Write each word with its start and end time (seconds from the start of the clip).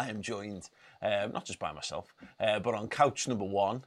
I 0.00 0.08
am 0.08 0.22
joined, 0.22 0.68
um, 1.02 1.32
not 1.32 1.44
just 1.44 1.58
by 1.58 1.72
myself, 1.72 2.14
uh, 2.40 2.58
but 2.60 2.74
on 2.74 2.88
couch 2.88 3.28
number 3.28 3.44
one 3.44 3.84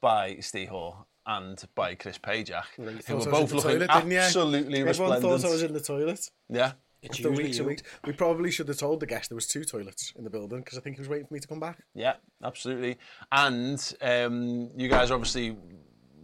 by 0.00 0.36
Steve 0.40 0.68
Hoare 0.68 0.94
and 1.26 1.62
by 1.74 1.94
Chris 1.94 2.18
Pajak, 2.18 2.64
who 2.76 3.16
were 3.16 3.24
both 3.24 3.52
looking 3.52 3.78
toilet, 3.78 3.90
absolutely 3.90 4.80
Everyone 4.80 4.86
resplendent. 4.86 5.22
thought 5.22 5.44
I 5.48 5.50
was 5.50 5.62
in 5.62 5.72
the 5.72 5.80
toilet. 5.80 6.30
Yeah. 6.50 6.72
It's 7.00 7.18
After 7.18 7.30
weeks 7.32 7.58
and 7.58 7.66
weeks. 7.66 7.82
We 8.06 8.12
probably 8.12 8.50
should 8.50 8.68
have 8.68 8.78
told 8.78 9.00
the 9.00 9.06
guest 9.06 9.28
there 9.28 9.36
was 9.36 9.46
two 9.46 9.64
toilets 9.64 10.12
in 10.16 10.24
the 10.24 10.30
building 10.30 10.60
because 10.60 10.78
I 10.78 10.80
think 10.80 10.96
he 10.96 11.00
was 11.00 11.08
waiting 11.08 11.26
for 11.26 11.34
me 11.34 11.40
to 11.40 11.48
come 11.48 11.60
back. 11.60 11.78
Yeah, 11.94 12.14
absolutely. 12.42 12.96
And 13.30 13.78
um, 14.00 14.70
you 14.76 14.88
guys 14.88 15.10
are 15.10 15.14
obviously 15.14 15.56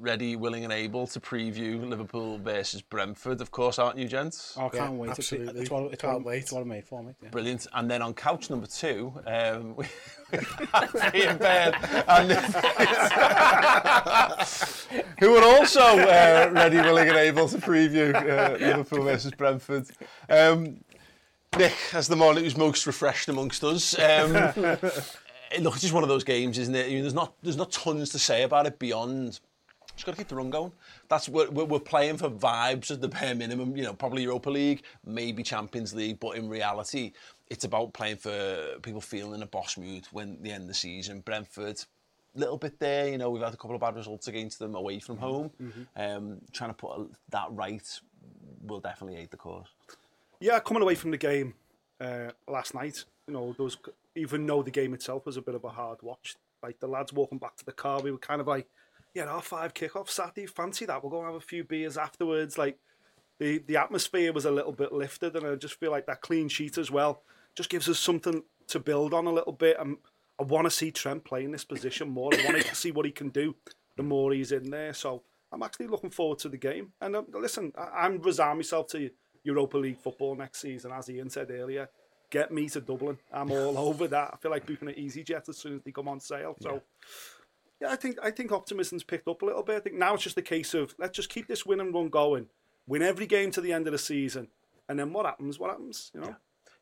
ready, 0.00 0.34
willing, 0.34 0.64
and 0.64 0.72
able 0.72 1.06
to 1.08 1.20
preview 1.20 1.86
Liverpool 1.88 2.38
versus 2.38 2.80
Brentford, 2.82 3.40
of 3.40 3.50
course, 3.50 3.78
aren't 3.78 3.98
you, 3.98 4.08
gents? 4.08 4.56
Oh, 4.58 4.66
I 4.66 4.68
can't 4.70 4.92
Yeah, 4.92 4.98
wait. 4.98 5.10
absolutely. 5.10 5.60
It's 5.60 5.70
what, 5.70 5.92
it's 5.92 6.00
Can't 6.02 6.14
what, 6.14 6.24
wait. 6.24 6.42
It's 6.42 6.52
what 6.52 6.62
I 6.62 6.64
made 6.64 6.84
for 6.84 7.02
me. 7.02 7.14
Yeah. 7.22 7.28
Brilliant. 7.28 7.66
And 7.74 7.90
then 7.90 8.00
on 8.02 8.14
couch 8.14 8.48
number 8.50 8.66
two, 8.66 9.12
um, 9.26 9.76
we 9.76 9.86
have 10.72 11.12
Ian 11.14 11.36
Byrne 11.38 11.74
and 12.08 12.32
who 15.18 15.36
are 15.36 15.44
also 15.44 15.80
uh, 15.80 16.50
ready, 16.52 16.76
willing, 16.78 17.08
and 17.08 17.16
able 17.16 17.48
to 17.48 17.58
preview 17.58 18.14
uh, 18.14 18.56
Liverpool 18.58 19.04
versus 19.04 19.32
Brentford. 19.32 19.86
Um, 20.28 20.82
Nick, 21.58 21.74
as 21.92 22.08
the 22.08 22.16
man 22.16 22.36
who's 22.36 22.56
most 22.56 22.86
refreshed 22.86 23.28
amongst 23.28 23.64
us. 23.64 23.98
Um, 23.98 24.32
look, 25.60 25.74
it's 25.74 25.80
just 25.80 25.92
one 25.92 26.04
of 26.04 26.08
those 26.08 26.22
games, 26.24 26.58
isn't 26.58 26.74
it? 26.74 26.86
I 26.86 26.90
mean, 26.90 27.00
there's 27.02 27.12
not 27.14 27.34
there's 27.42 27.56
not 27.56 27.72
tons 27.72 28.10
to 28.10 28.18
say 28.18 28.44
about 28.44 28.66
it 28.66 28.78
beyond. 28.78 29.40
Just 29.94 30.06
got 30.06 30.12
to 30.12 30.18
keep 30.18 30.28
the 30.28 30.36
run 30.36 30.50
going. 30.50 30.72
That's 31.08 31.28
what 31.28 31.52
we're, 31.52 31.64
we're 31.64 31.78
playing 31.78 32.16
for 32.18 32.30
vibes 32.30 32.90
at 32.90 33.00
the 33.00 33.08
bare 33.08 33.34
minimum. 33.34 33.76
You 33.76 33.84
know, 33.84 33.92
probably 33.92 34.22
Europa 34.22 34.50
League, 34.50 34.82
maybe 35.04 35.42
Champions 35.42 35.94
League, 35.94 36.20
but 36.20 36.36
in 36.36 36.48
reality, 36.48 37.12
it's 37.48 37.64
about 37.64 37.92
playing 37.92 38.16
for 38.16 38.78
people 38.82 39.00
feeling 39.00 39.34
in 39.34 39.42
a 39.42 39.46
boss 39.46 39.76
mood 39.76 40.06
when 40.12 40.38
the 40.42 40.52
end 40.52 40.62
of 40.62 40.68
the 40.68 40.74
season. 40.74 41.20
Brentford, 41.20 41.84
little 42.34 42.56
bit 42.56 42.78
there. 42.78 43.08
You 43.08 43.18
know, 43.18 43.30
we've 43.30 43.42
had 43.42 43.54
a 43.54 43.56
couple 43.56 43.74
of 43.74 43.80
bad 43.80 43.96
results 43.96 44.28
against 44.28 44.58
them 44.58 44.74
away 44.74 45.00
from 45.00 45.18
home. 45.18 45.50
Um, 45.96 46.38
trying 46.52 46.70
to 46.70 46.74
put 46.74 46.92
a, 46.92 47.06
that 47.30 47.48
right 47.50 48.00
will 48.62 48.80
definitely 48.80 49.18
aid 49.20 49.30
the 49.30 49.36
cause. 49.36 49.66
Yeah, 50.38 50.60
coming 50.60 50.82
away 50.82 50.94
from 50.94 51.10
the 51.10 51.18
game 51.18 51.54
uh, 52.00 52.30
last 52.48 52.74
night, 52.74 53.04
you 53.26 53.34
know, 53.34 53.54
those 53.58 53.76
even 54.14 54.46
though 54.46 54.62
the 54.62 54.70
game 54.70 54.94
itself 54.94 55.26
was 55.26 55.36
a 55.36 55.42
bit 55.42 55.54
of 55.54 55.64
a 55.64 55.68
hard 55.68 56.02
watch, 56.02 56.36
like 56.62 56.80
the 56.80 56.86
lads 56.86 57.12
walking 57.12 57.38
back 57.38 57.56
to 57.56 57.64
the 57.64 57.72
car, 57.72 58.00
we 58.00 58.10
were 58.10 58.18
kind 58.18 58.40
of 58.40 58.46
like, 58.46 58.66
yeah, 59.14 59.24
our 59.24 59.42
five 59.42 59.74
kickoff 59.74 60.08
Saturday, 60.08 60.46
fancy 60.46 60.86
that. 60.86 61.02
We'll 61.02 61.10
go 61.10 61.18
and 61.18 61.26
have 61.26 61.34
a 61.34 61.40
few 61.40 61.64
beers 61.64 61.96
afterwards. 61.96 62.58
Like 62.58 62.78
the 63.38 63.58
the 63.58 63.76
atmosphere 63.76 64.32
was 64.32 64.44
a 64.44 64.50
little 64.50 64.72
bit 64.72 64.92
lifted, 64.92 65.36
and 65.36 65.46
I 65.46 65.54
just 65.56 65.74
feel 65.74 65.90
like 65.90 66.06
that 66.06 66.20
clean 66.20 66.48
sheet 66.48 66.78
as 66.78 66.90
well 66.90 67.22
just 67.56 67.70
gives 67.70 67.88
us 67.88 67.98
something 67.98 68.42
to 68.68 68.78
build 68.78 69.12
on 69.12 69.26
a 69.26 69.32
little 69.32 69.52
bit. 69.52 69.76
And 69.78 69.96
I 70.38 70.44
want 70.44 70.66
to 70.66 70.70
see 70.70 70.90
Trent 70.90 71.24
play 71.24 71.44
in 71.44 71.52
this 71.52 71.64
position 71.64 72.08
more. 72.08 72.30
I 72.32 72.44
want 72.44 72.64
to 72.64 72.74
see 72.74 72.92
what 72.92 73.06
he 73.06 73.12
can 73.12 73.28
do 73.28 73.56
the 73.96 74.02
more 74.02 74.32
he's 74.32 74.52
in 74.52 74.70
there. 74.70 74.94
So 74.94 75.22
I'm 75.52 75.62
actually 75.62 75.88
looking 75.88 76.10
forward 76.10 76.38
to 76.40 76.48
the 76.48 76.56
game. 76.56 76.92
And 77.00 77.16
uh, 77.16 77.22
listen, 77.32 77.72
I, 77.76 78.04
I'm 78.04 78.20
resigning 78.22 78.58
myself 78.58 78.86
to 78.88 79.10
Europa 79.42 79.78
League 79.78 79.98
football 79.98 80.34
next 80.36 80.60
season, 80.60 80.92
as 80.92 81.10
Ian 81.10 81.30
said 81.30 81.50
earlier. 81.50 81.88
Get 82.30 82.52
me 82.52 82.68
to 82.68 82.80
Dublin. 82.80 83.18
I'm 83.32 83.50
all 83.50 83.76
over 83.88 84.06
that. 84.08 84.30
I 84.32 84.36
feel 84.36 84.50
like 84.50 84.66
booking 84.66 84.88
an 84.88 84.94
EasyJet 84.94 85.48
as 85.48 85.58
soon 85.58 85.76
as 85.76 85.82
they 85.82 85.90
come 85.90 86.08
on 86.08 86.20
sale. 86.20 86.56
So, 86.60 86.74
yeah, 86.74 86.80
I 87.88 87.96
think 87.96 88.18
I 88.22 88.30
think 88.30 88.52
optimism's 88.52 89.04
picked 89.04 89.28
up 89.28 89.42
a 89.42 89.46
little 89.46 89.62
bit. 89.62 89.76
I 89.76 89.80
think 89.80 89.96
now 89.96 90.14
it's 90.14 90.22
just 90.22 90.38
a 90.38 90.42
case 90.42 90.74
of 90.74 90.94
let's 90.98 91.16
just 91.16 91.28
keep 91.28 91.48
this 91.48 91.64
win 91.64 91.80
and 91.80 91.94
run 91.94 92.08
going, 92.08 92.46
win 92.86 93.02
every 93.02 93.26
game 93.26 93.50
to 93.52 93.60
the 93.60 93.72
end 93.72 93.86
of 93.86 93.92
the 93.92 93.98
season, 93.98 94.48
and 94.88 94.98
then 94.98 95.12
what 95.12 95.26
happens? 95.26 95.58
What 95.58 95.70
happens? 95.70 96.10
You 96.14 96.20
know. 96.20 96.36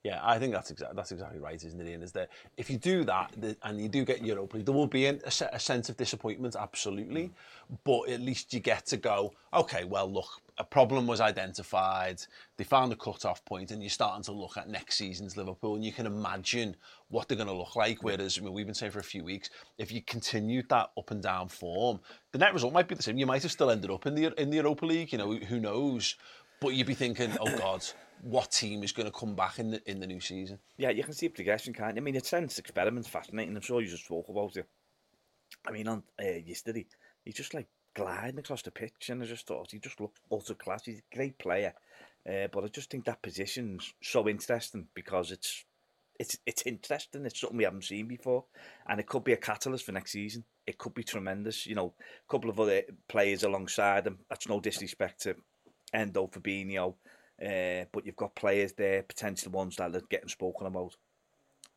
Yeah, 0.05 0.21
I 0.23 0.39
think 0.39 0.53
that's 0.53 0.71
exactly 0.71 0.97
that's 0.97 1.13
exactly 1.13 1.41
right, 1.41 1.63
isn't 1.63 1.81
it? 1.81 1.89
Ian? 1.89 2.03
Is 2.03 2.13
that 2.13 2.31
if 2.57 2.71
you 2.71 2.79
do 2.79 3.05
that 3.05 3.33
the, 3.37 3.57
and 3.63 3.81
you 3.81 3.89
do 3.89 4.05
get 4.05 4.25
Europa 4.25 4.57
League, 4.57 4.67
there 4.67 4.75
will 4.75 4.87
be 4.87 5.07
a, 5.07 5.15
a, 5.15 5.49
a 5.53 5.61
sense 5.61 5.89
of 5.89 5.97
disappointment, 5.97 6.55
absolutely, 6.59 7.25
mm. 7.25 7.79
but 7.85 8.09
at 8.09 8.21
least 8.21 8.55
you 8.55 8.61
get 8.61 8.87
to 8.87 8.97
go. 8.97 9.33
Okay, 9.53 9.85
well, 9.85 10.11
look, 10.11 10.41
a 10.59 10.65
problem 10.65 11.07
was 11.07 11.21
identified. 11.21 12.21
They 12.57 12.65
found 12.65 12.93
a 12.93 12.97
cut-off 12.97 13.45
point, 13.45 13.71
and 13.71 13.83
you're 13.83 13.91
starting 13.91 14.25
to 14.25 14.33
look 14.33 14.57
at 14.57 14.69
next 14.69 14.97
season's 14.97 15.37
Liverpool, 15.37 15.77
and 15.77 15.85
you 15.85 15.93
can 15.93 16.07
imagine 16.07 16.77
what 17.09 17.29
they're 17.29 17.37
going 17.37 17.49
to 17.49 17.55
look 17.55 17.77
like. 17.77 18.03
Whereas 18.03 18.39
I 18.39 18.43
mean, 18.43 18.53
we've 18.53 18.67
been 18.67 18.75
saying 18.75 18.93
for 18.93 18.99
a 18.99 19.05
few 19.05 19.25
weeks, 19.25 19.51
if 19.79 19.93
you 19.93 20.03
continued 20.03 20.69
that 20.71 20.91
up 20.99 21.11
and 21.11 21.23
down 21.23 21.49
form, 21.49 22.01
the 22.33 22.39
net 22.39 22.53
result 22.53 22.73
might 22.73 22.89
be 22.89 22.95
the 22.95 23.03
same. 23.03 23.19
You 23.19 23.27
might 23.27 23.43
have 23.43 23.53
still 23.53 23.71
ended 23.71 23.91
up 23.91 24.07
in 24.07 24.15
the 24.15 24.41
in 24.41 24.51
the 24.51 24.57
Europa 24.57 24.85
League. 24.85 25.13
You 25.13 25.19
know, 25.19 25.33
who 25.35 25.61
knows? 25.61 26.17
But 26.61 26.75
you'd 26.75 26.89
be 26.89 26.95
thinking, 26.95 27.33
oh 27.41 27.57
God, 27.57 27.85
what 28.23 28.51
team 28.51 28.83
is 28.83 28.93
going 28.93 29.07
to 29.07 29.17
come 29.17 29.37
back 29.37 29.59
in 29.59 29.71
the 29.71 29.91
in 29.91 30.01
the 30.01 30.07
new 30.07 30.21
season? 30.21 30.59
Yeah, 30.77 30.91
you 30.91 31.05
can 31.05 31.13
see 31.15 31.29
progression, 31.29 31.73
can't 31.73 31.95
you? 31.95 32.03
I 32.03 32.05
mean, 32.05 32.17
it's 32.17 32.29
sounds 32.29 32.59
experiment 32.59 33.07
fascinating. 33.07 33.55
I'm 33.55 33.63
sure 33.63 33.81
you 33.81 33.89
just 33.89 34.07
spoke 34.07 34.29
about 34.29 34.57
it. 34.57 34.67
I 35.67 35.71
mean, 35.71 35.89
on 35.89 36.03
uh, 36.21 36.39
yesterday, 36.45 36.87
he's 37.25 37.35
just 37.35 37.55
like 37.55 37.69
gliding 37.99 38.39
across 38.39 38.63
the 38.63 38.71
pitch, 38.71 39.11
and 39.11 39.23
I 39.23 39.27
just 39.27 39.47
thought 39.47 39.73
he 39.73 39.79
just 39.81 40.01
looked 40.01 40.21
utter 40.33 40.55
class. 40.55 40.85
He's 40.85 41.01
a 41.01 41.17
great 41.17 41.37
player, 41.39 41.75
uh, 42.29 42.47
but 42.53 42.65
I 42.65 42.69
just 42.69 42.91
think 42.91 43.05
that 43.05 43.23
position's 43.23 43.93
so 44.03 44.29
interesting 44.29 44.87
because 44.95 45.33
it's 45.33 45.65
it's 46.19 46.39
it's 46.47 46.63
interesting. 46.63 47.27
It's 47.27 47.41
something 47.41 47.59
we 47.59 47.65
haven't 47.65 47.85
seen 47.85 48.07
before, 48.07 48.45
and 48.89 49.01
it 49.01 49.07
could 49.07 49.25
be 49.25 49.33
a 49.33 49.37
catalyst 49.37 49.85
for 49.85 49.93
next 49.93 50.13
season. 50.13 50.45
It 50.67 50.79
could 50.79 50.95
be 50.95 51.03
tremendous. 51.03 51.67
You 51.67 51.75
know, 51.75 51.95
a 51.99 52.31
couple 52.31 52.51
of 52.51 52.61
other 52.61 52.83
players 53.09 53.43
alongside 53.43 54.07
him. 54.07 54.19
That's 54.31 54.49
no 54.49 54.61
disrespect 54.61 55.23
to 55.23 55.35
Endo, 55.93 56.29
Fabinho, 56.29 56.95
uh, 57.45 57.85
but 57.93 58.07
you've 58.07 58.17
got 58.17 58.37
players 58.37 58.75
there, 58.75 59.03
potential 59.03 59.51
ones 59.51 59.77
that 59.77 59.95
are 59.95 60.03
getting 60.09 60.29
spoken 60.29 60.67
about. 60.69 60.95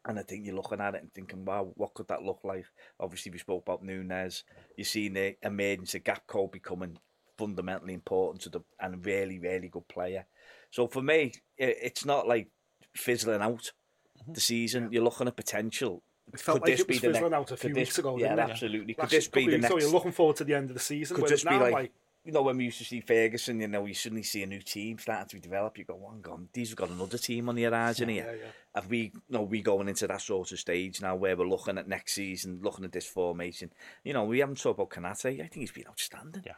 And 0.05 0.17
I 0.17 0.23
think 0.23 0.45
you're 0.45 0.55
looking 0.55 0.81
at 0.81 0.95
it 0.95 1.01
and 1.01 1.13
thinking, 1.13 1.45
wow, 1.45 1.71
what 1.75 1.93
could 1.93 2.07
that 2.07 2.23
look 2.23 2.39
like? 2.43 2.65
Obviously, 2.99 3.31
we 3.31 3.37
spoke 3.37 3.63
about 3.63 3.83
Núñez. 3.83 4.43
You've 4.75 4.87
seen 4.87 5.13
the 5.13 5.35
emergence 5.43 5.93
of 5.93 6.03
Gakpo 6.03 6.51
becoming 6.51 6.97
fundamentally 7.37 7.93
important 7.93 8.41
to 8.43 8.49
the 8.49 8.61
and 8.79 8.95
a 8.95 8.97
really, 8.97 9.39
really 9.39 9.67
good 9.67 9.87
player. 9.87 10.25
So 10.71 10.87
for 10.87 11.01
me, 11.01 11.33
it, 11.57 11.77
it's 11.81 12.05
not 12.05 12.27
like 12.27 12.49
fizzling 12.95 13.41
out 13.41 13.71
mm-hmm. 14.19 14.33
the 14.33 14.41
season. 14.41 14.89
You're 14.91 15.03
looking 15.03 15.27
at 15.27 15.35
potential. 15.35 16.01
It 16.33 16.39
felt 16.39 16.61
like 16.61 16.79
it 16.79 16.87
was 16.87 16.99
fizzling 16.99 17.33
out 17.33 17.51
a 17.51 17.57
few 17.57 17.69
could 17.69 17.77
weeks 17.77 17.97
ago. 17.97 18.17
Yeah, 18.17 18.35
absolutely. 18.37 18.93
Could 18.93 19.03
Last 19.03 19.11
this 19.11 19.27
be 19.27 19.45
the 19.45 19.55
of 19.55 19.61
weeks 19.61 19.65
ago, 19.65 19.75
next? 19.75 19.83
You're 19.83 19.93
looking 19.93 20.11
forward 20.11 20.35
to 20.37 20.43
the 20.43 20.55
end 20.55 20.69
of 20.69 20.75
the 20.75 20.79
season. 20.79 21.15
could 21.17 21.27
just 21.27 21.45
be 21.45 21.51
now, 21.51 21.69
like, 21.69 21.91
you 22.23 22.31
know, 22.31 22.43
when 22.43 22.57
we 22.57 22.65
used 22.65 22.77
to 22.77 22.83
see 22.83 23.01
Ferguson, 23.01 23.61
you 23.61 23.67
know, 23.67 23.85
you 23.85 23.95
suddenly 23.95 24.21
see 24.21 24.43
a 24.43 24.47
new 24.47 24.61
team 24.61 24.99
starting 24.99 25.27
to 25.27 25.35
be 25.35 25.41
developed. 25.41 25.79
You 25.79 25.85
go, 25.85 25.95
one 25.95 26.21
gone. 26.21 26.49
These 26.53 26.69
have 26.69 26.77
got 26.77 26.89
another 26.91 27.17
team 27.17 27.49
on 27.49 27.55
the 27.55 27.63
horizon 27.63 28.09
here. 28.09 28.25
yeah, 28.27 28.37
yeah. 28.37 28.51
Have 28.75 28.89
we, 28.89 28.99
you 28.99 29.21
know, 29.29 29.41
we 29.41 29.61
going 29.61 29.89
into 29.89 30.07
that 30.07 30.21
sort 30.21 30.51
of 30.51 30.59
stage 30.59 31.01
now 31.01 31.15
where 31.15 31.35
we're 31.35 31.47
looking 31.47 31.79
at 31.79 31.87
next 31.87 32.13
season, 32.13 32.59
looking 32.61 32.85
at 32.85 32.91
this 32.91 33.07
formation. 33.07 33.71
You 34.03 34.13
know, 34.13 34.23
we 34.23 34.39
haven't 34.39 34.61
talked 34.61 34.79
about 34.79 34.91
Konaté. 34.91 35.33
I 35.33 35.47
think 35.47 35.55
he's 35.55 35.71
been 35.71 35.87
outstanding. 35.87 36.43
Yeah. 36.45 36.53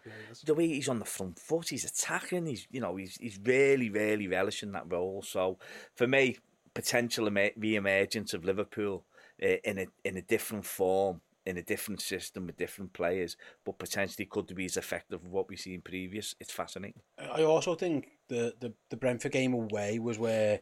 The 0.45 0.53
way 0.53 0.67
he's 0.67 0.89
on 0.89 0.99
the 0.99 1.05
front 1.05 1.39
foot, 1.39 1.69
he's 1.69 1.85
attacking. 1.85 2.45
He's, 2.45 2.67
you 2.69 2.81
know, 2.81 2.97
he's 2.97 3.15
he's 3.15 3.39
really, 3.41 3.89
really 3.89 4.27
relishing 4.27 4.73
that 4.73 4.91
role. 4.91 5.21
So 5.21 5.57
for 5.95 6.07
me, 6.07 6.37
potential 6.73 7.27
emer- 7.27 7.51
re-emergence 7.55 8.33
of 8.33 8.43
Liverpool 8.43 9.05
uh, 9.41 9.57
in 9.63 9.79
a 9.79 9.87
in 10.03 10.17
a 10.17 10.21
different 10.21 10.65
form 10.65 11.21
in 11.45 11.57
a 11.57 11.61
different 11.61 12.01
system 12.01 12.47
with 12.47 12.57
different 12.57 12.93
players, 12.93 13.35
but 13.65 13.77
potentially 13.77 14.25
could 14.25 14.53
be 14.55 14.65
as 14.65 14.77
effective 14.77 15.21
as 15.23 15.29
what 15.29 15.49
we've 15.49 15.59
seen 15.59 15.81
previous. 15.81 16.35
It's 16.39 16.51
fascinating. 16.51 17.01
I 17.19 17.43
also 17.43 17.75
think 17.75 18.07
the, 18.29 18.53
the, 18.59 18.73
the 18.89 18.97
Brentford 18.97 19.33
game 19.33 19.53
away 19.53 19.99
was 19.99 20.17
where 20.17 20.61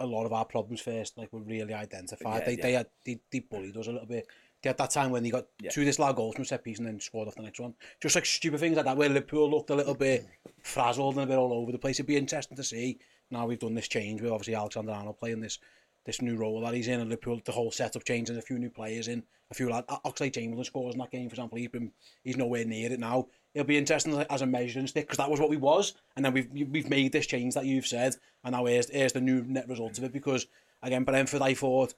a 0.00 0.06
lot 0.06 0.26
of 0.26 0.32
our 0.32 0.44
problems 0.44 0.80
first 0.80 1.16
like 1.16 1.32
were 1.32 1.40
really 1.40 1.72
identified. 1.72 2.40
Yeah, 2.40 2.46
they, 2.46 2.56
yeah. 2.56 2.62
they 2.62 2.72
had 2.72 2.86
they, 3.04 3.20
they 3.30 3.38
bullied 3.40 3.76
us 3.76 3.86
a 3.86 3.92
little 3.92 4.06
bit. 4.06 4.26
They 4.62 4.70
had 4.70 4.78
that 4.78 4.90
time 4.90 5.10
when 5.10 5.22
they 5.22 5.30
got 5.30 5.46
yeah. 5.60 5.70
two 5.70 5.84
this 5.84 5.98
lag 5.98 6.16
goals 6.16 6.34
from 6.34 6.44
set 6.44 6.64
piece 6.64 6.78
and 6.78 6.86
then 6.86 6.98
scored 6.98 7.28
off 7.28 7.34
the 7.34 7.42
next 7.42 7.60
one. 7.60 7.74
Just 8.00 8.14
like 8.14 8.24
stupid 8.24 8.60
things 8.60 8.76
like 8.76 8.86
that 8.86 8.96
where 8.96 9.08
Liverpool 9.08 9.50
looked 9.50 9.70
a 9.70 9.74
little 9.74 9.94
bit 9.94 10.26
frazzled 10.62 11.14
and 11.14 11.24
a 11.24 11.26
bit 11.26 11.36
all 11.36 11.52
over 11.52 11.70
the 11.70 11.78
place. 11.78 11.96
It'd 11.96 12.06
be 12.06 12.16
interesting 12.16 12.56
to 12.56 12.64
see. 12.64 12.98
Now 13.30 13.46
we've 13.46 13.58
done 13.58 13.74
this 13.74 13.88
change 13.88 14.20
with 14.20 14.32
obviously 14.32 14.54
Alexander 14.54 14.92
Arnold 14.92 15.18
playing 15.18 15.40
this 15.40 15.58
this 16.04 16.20
new 16.20 16.36
role 16.36 16.60
that 16.60 16.74
he's 16.74 16.88
in 16.88 17.00
and 17.00 17.10
Liverpool 17.10 17.40
the 17.44 17.52
whole 17.52 17.70
setup 17.70 18.04
changing 18.04 18.36
a 18.36 18.42
few 18.42 18.58
new 18.58 18.70
players 18.70 19.08
in 19.08 19.22
a 19.50 19.54
few 19.54 19.70
lad 19.70 19.86
Oxlade 19.88 20.34
Chamberlain 20.34 20.64
scores 20.64 20.94
in 20.94 21.00
that 21.00 21.10
game 21.10 21.28
for 21.28 21.34
example 21.34 21.58
he's 21.58 21.68
been 21.68 21.92
he's 22.22 22.36
nowhere 22.36 22.64
near 22.64 22.92
it 22.92 23.00
now 23.00 23.26
it'll 23.54 23.66
be 23.66 23.78
interesting 23.78 24.14
as 24.30 24.42
a 24.42 24.46
measuring 24.46 24.86
stick 24.86 25.04
because 25.04 25.18
that 25.18 25.30
was 25.30 25.40
what 25.40 25.50
we 25.50 25.56
was 25.56 25.94
and 26.16 26.24
then 26.24 26.32
we've 26.32 26.50
we've 26.50 26.90
made 26.90 27.12
this 27.12 27.26
change 27.26 27.54
that 27.54 27.64
you've 27.64 27.86
said 27.86 28.14
and 28.44 28.52
now 28.52 28.64
here's, 28.66 28.90
here's 28.90 29.12
the 29.12 29.20
new 29.20 29.42
net 29.44 29.68
result 29.68 29.96
of 29.98 30.04
it 30.04 30.12
because 30.12 30.46
again 30.82 31.04
Brentford 31.04 31.42
I 31.42 31.54
thought 31.54 31.94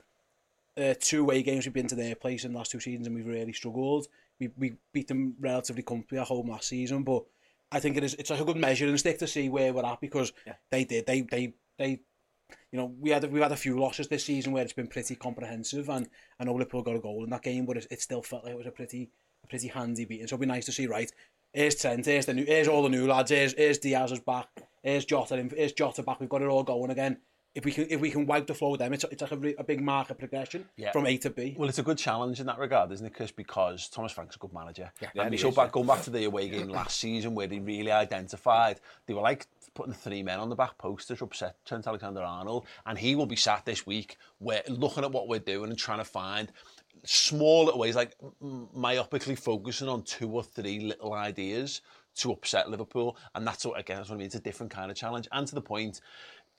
uh, 0.77 0.95
two 1.01 1.23
away 1.23 1.43
games 1.43 1.65
we've 1.65 1.73
been 1.73 1.87
to 1.87 1.95
their 1.95 2.15
place 2.15 2.45
in 2.45 2.53
the 2.53 2.59
last 2.59 2.71
two 2.71 2.81
seasons 2.81 3.07
and 3.07 3.17
we've 3.17 3.27
really 3.27 3.53
struggled. 3.53 4.09
We 4.39 4.51
we 4.57 4.75
beat 4.93 5.09
them 5.09 5.35
relatively 5.41 5.83
comfortably 5.83 6.19
at 6.19 6.27
home 6.27 6.51
last 6.51 6.69
season, 6.69 7.03
but 7.03 7.25
I 7.73 7.81
think 7.81 7.97
it 7.97 8.05
is 8.05 8.15
it's 8.15 8.31
like 8.31 8.41
a 8.41 8.45
good 8.45 8.57
measuring 8.57 8.97
stick 8.99 9.19
to 9.19 9.27
see 9.27 9.49
where 9.49 9.73
we're 9.73 9.85
at 9.85 10.01
because 10.01 10.33
they 10.71 10.85
did 10.85 11.07
they 11.07 11.23
they 11.23 11.55
they 11.79 12.01
you 12.71 12.79
know, 12.79 12.95
we 13.01 13.11
had, 13.11 13.31
we 13.33 13.41
had 13.41 13.53
a 13.53 13.57
few 13.57 13.79
losses 13.79 14.09
this 14.09 14.25
season 14.25 14.53
where 14.53 14.63
it's 14.63 14.73
been 14.73 14.87
pretty 14.87 15.17
comprehensive 15.17 15.89
and 15.89 16.09
I 16.39 16.45
know 16.45 16.55
Liverpool 16.55 16.83
got 16.83 16.97
a 16.97 17.01
goal 17.01 17.25
in 17.25 17.31
that 17.31 17.43
game, 17.43 17.67
but 17.67 17.77
it, 17.77 17.87
it 17.91 18.01
still 18.01 18.23
felt 18.23 18.45
like 18.45 18.53
it 18.53 18.59
was 18.59 18.67
a 18.67 18.71
pretty 18.71 19.11
a 19.45 19.47
pretty 19.47 19.69
handy 19.69 20.05
beating. 20.05 20.27
So 20.27 20.35
it'd 20.35 20.41
be 20.41 20.47
nice 20.47 20.67
to 20.67 20.73
see, 20.73 20.87
right, 20.87 21.11
here's 21.53 21.77
Trent, 21.77 22.07
here's, 22.07 22.27
the 22.27 22.35
new, 22.35 22.45
here's 22.45 22.69
all 22.69 22.83
the 22.83 22.89
new 22.89 23.07
lads, 23.07 23.31
here's, 23.31 23.55
here's 23.55 23.79
Diaz 23.79 24.13
is 24.13 24.21
back, 24.21 24.49
here's 24.83 25.05
Jota, 25.05 25.37
here's 25.55 25.73
Jota 25.73 26.03
back, 26.03 26.21
we've 26.21 26.29
got 26.29 26.43
it 26.43 26.49
all 26.49 26.65
going 26.65 26.91
again. 26.91 27.19
If 27.57 27.65
we 27.65 27.73
can 27.73 27.87
if 27.89 28.01
we 28.01 28.11
can 28.11 28.27
wipe 28.27 28.47
the 28.47 28.55
floor 28.55 28.73
with 28.73 28.81
them, 28.81 28.93
it's 28.93 29.05
it's 29.11 29.23
like 29.23 29.33
a, 29.33 29.37
re- 29.37 29.55
a 29.59 29.65
big 29.65 29.81
mark 29.81 30.11
of 30.11 30.19
progression 30.19 30.69
Yeah. 30.77 30.93
from 30.93 31.07
A 31.07 31.17
to 31.19 31.31
B. 31.31 31.55
Well, 31.59 31.69
it's 31.71 31.79
a 31.79 31.83
good 31.83 31.97
challenge 31.97 32.39
in 32.39 32.47
that 32.47 32.59
regard, 32.59 32.93
isn't 32.93 33.07
it, 33.07 33.15
Chris? 33.15 33.33
Because 33.33 33.89
Thomas 33.89 34.13
Frank's 34.13 34.37
a 34.37 34.39
good 34.39 34.53
manager. 34.53 34.93
Yeah, 35.01 35.09
and 35.17 35.31
we 35.31 35.37
he 35.39 35.43
so 35.43 35.49
is, 35.49 35.57
back, 35.57 35.69
yeah. 35.69 35.73
going 35.73 35.87
back 35.87 36.03
to 36.03 36.11
the 36.11 36.25
away 36.25 36.49
game 36.51 36.69
last 36.69 37.01
season 37.01 37.35
where 37.35 37.47
they 37.47 37.59
really 37.59 37.91
identified, 37.91 38.81
they 39.07 39.15
were 39.15 39.23
like 39.23 39.47
putting 39.73 39.95
three 39.95 40.23
men 40.23 40.39
on 40.39 40.51
the 40.51 40.55
back 40.57 40.77
post 40.77 41.09
to 41.09 41.25
upset 41.25 41.57
Trent 41.65 41.87
Alexander-Arnold. 41.87 42.67
And 42.85 42.99
he 42.99 43.15
will 43.17 43.27
be 43.27 43.37
sat 43.37 43.65
this 43.65 43.87
week 43.87 44.19
where 44.39 44.63
looking 44.69 45.05
at 45.05 45.13
what 45.13 45.27
we're 45.27 45.39
doing 45.39 45.71
and 45.71 45.79
trying 45.79 45.99
to 45.99 46.05
find 46.05 46.53
small 47.05 47.65
little 47.65 47.81
ways, 47.81 47.97
like 47.97 48.17
myopically 48.43 49.39
focusing 49.39 49.89
on 49.89 50.03
two 50.03 50.31
or 50.31 50.43
three 50.43 50.81
little 50.81 51.13
ideas 51.15 51.81
to 52.17 52.33
upset 52.33 52.71
Liverpool. 52.71 53.17
And 53.35 53.47
that's 53.47 53.65
what, 53.65 53.79
again, 53.79 53.99
that's 53.99 54.09
what 54.09 54.17
I 54.17 54.19
mean. 54.19 54.27
It's 54.27 54.35
a 54.35 54.41
different 54.41 54.73
kind 54.73 54.91
of 54.91 54.97
challenge. 54.97 55.29
And 55.33 55.47
to 55.47 55.55
the 55.55 55.61
point, 55.61 56.01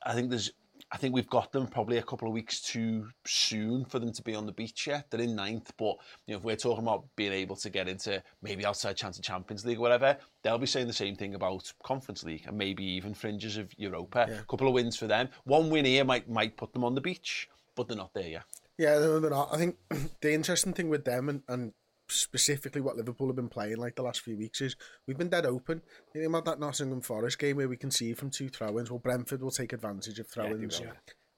I 0.05 0.13
think 0.13 0.29
there's 0.29 0.51
I 0.91 0.97
think 0.97 1.13
we've 1.13 1.29
got 1.29 1.51
them 1.51 1.67
probably 1.67 1.97
a 1.97 2.03
couple 2.03 2.27
of 2.27 2.33
weeks 2.33 2.61
too 2.61 3.07
soon 3.25 3.85
for 3.85 3.99
them 3.99 4.11
to 4.13 4.21
be 4.21 4.35
on 4.35 4.45
the 4.45 4.51
beach 4.51 4.87
yet. 4.87 5.09
They're 5.09 5.21
in 5.21 5.35
ninth, 5.35 5.73
but 5.77 5.97
you 6.25 6.33
know, 6.33 6.37
if 6.37 6.43
we're 6.43 6.55
talking 6.55 6.83
about 6.83 7.05
being 7.15 7.33
able 7.33 7.55
to 7.57 7.69
get 7.69 7.87
into 7.87 8.21
maybe 8.41 8.65
outside 8.65 8.97
chance 8.97 9.17
of 9.17 9.23
Champions 9.23 9.65
League 9.65 9.77
or 9.77 9.81
whatever, 9.81 10.17
they'll 10.43 10.57
be 10.57 10.67
saying 10.67 10.87
the 10.87 10.93
same 10.93 11.15
thing 11.15 11.35
about 11.35 11.71
Conference 11.83 12.23
League 12.23 12.45
and 12.47 12.57
maybe 12.57 12.83
even 12.83 13.13
fringes 13.13 13.57
of 13.57 13.71
Europa. 13.77 14.27
A 14.29 14.45
couple 14.45 14.67
of 14.67 14.73
wins 14.73 14.95
for 14.95 15.07
them. 15.07 15.29
One 15.43 15.69
win 15.69 15.85
here 15.85 16.05
might 16.05 16.29
might 16.29 16.57
put 16.57 16.73
them 16.73 16.83
on 16.83 16.95
the 16.95 17.01
beach, 17.01 17.49
but 17.75 17.87
they're 17.87 17.97
not 17.97 18.13
there 18.13 18.27
yet. 18.27 18.43
Yeah, 18.77 18.99
no, 18.99 19.19
they're 19.19 19.31
not. 19.31 19.49
I 19.51 19.57
think 19.57 19.75
the 20.21 20.33
interesting 20.33 20.73
thing 20.73 20.89
with 20.89 21.05
them 21.05 21.29
and, 21.29 21.41
and 21.47 21.73
specifically 22.09 22.81
what 22.81 22.97
Liverpool 22.97 23.27
have 23.27 23.35
been 23.35 23.49
playing 23.49 23.77
like 23.77 23.95
the 23.95 24.03
last 24.03 24.21
few 24.21 24.37
weeks 24.37 24.61
is 24.61 24.75
we've 25.05 25.17
been 25.17 25.29
dead 25.29 25.45
open. 25.45 25.81
You 26.13 26.29
know, 26.29 26.41
that 26.41 26.59
Nottingham 26.59 27.01
Forest 27.01 27.39
game 27.39 27.57
where 27.57 27.69
we 27.69 27.77
conceded 27.77 28.17
from 28.17 28.29
two 28.29 28.49
throw-ins. 28.49 28.89
Well, 28.89 28.99
Brentford 28.99 29.41
will 29.41 29.51
take 29.51 29.73
advantage 29.73 30.19
of 30.19 30.27
throw-ins. 30.27 30.79
Yeah, 30.79 30.91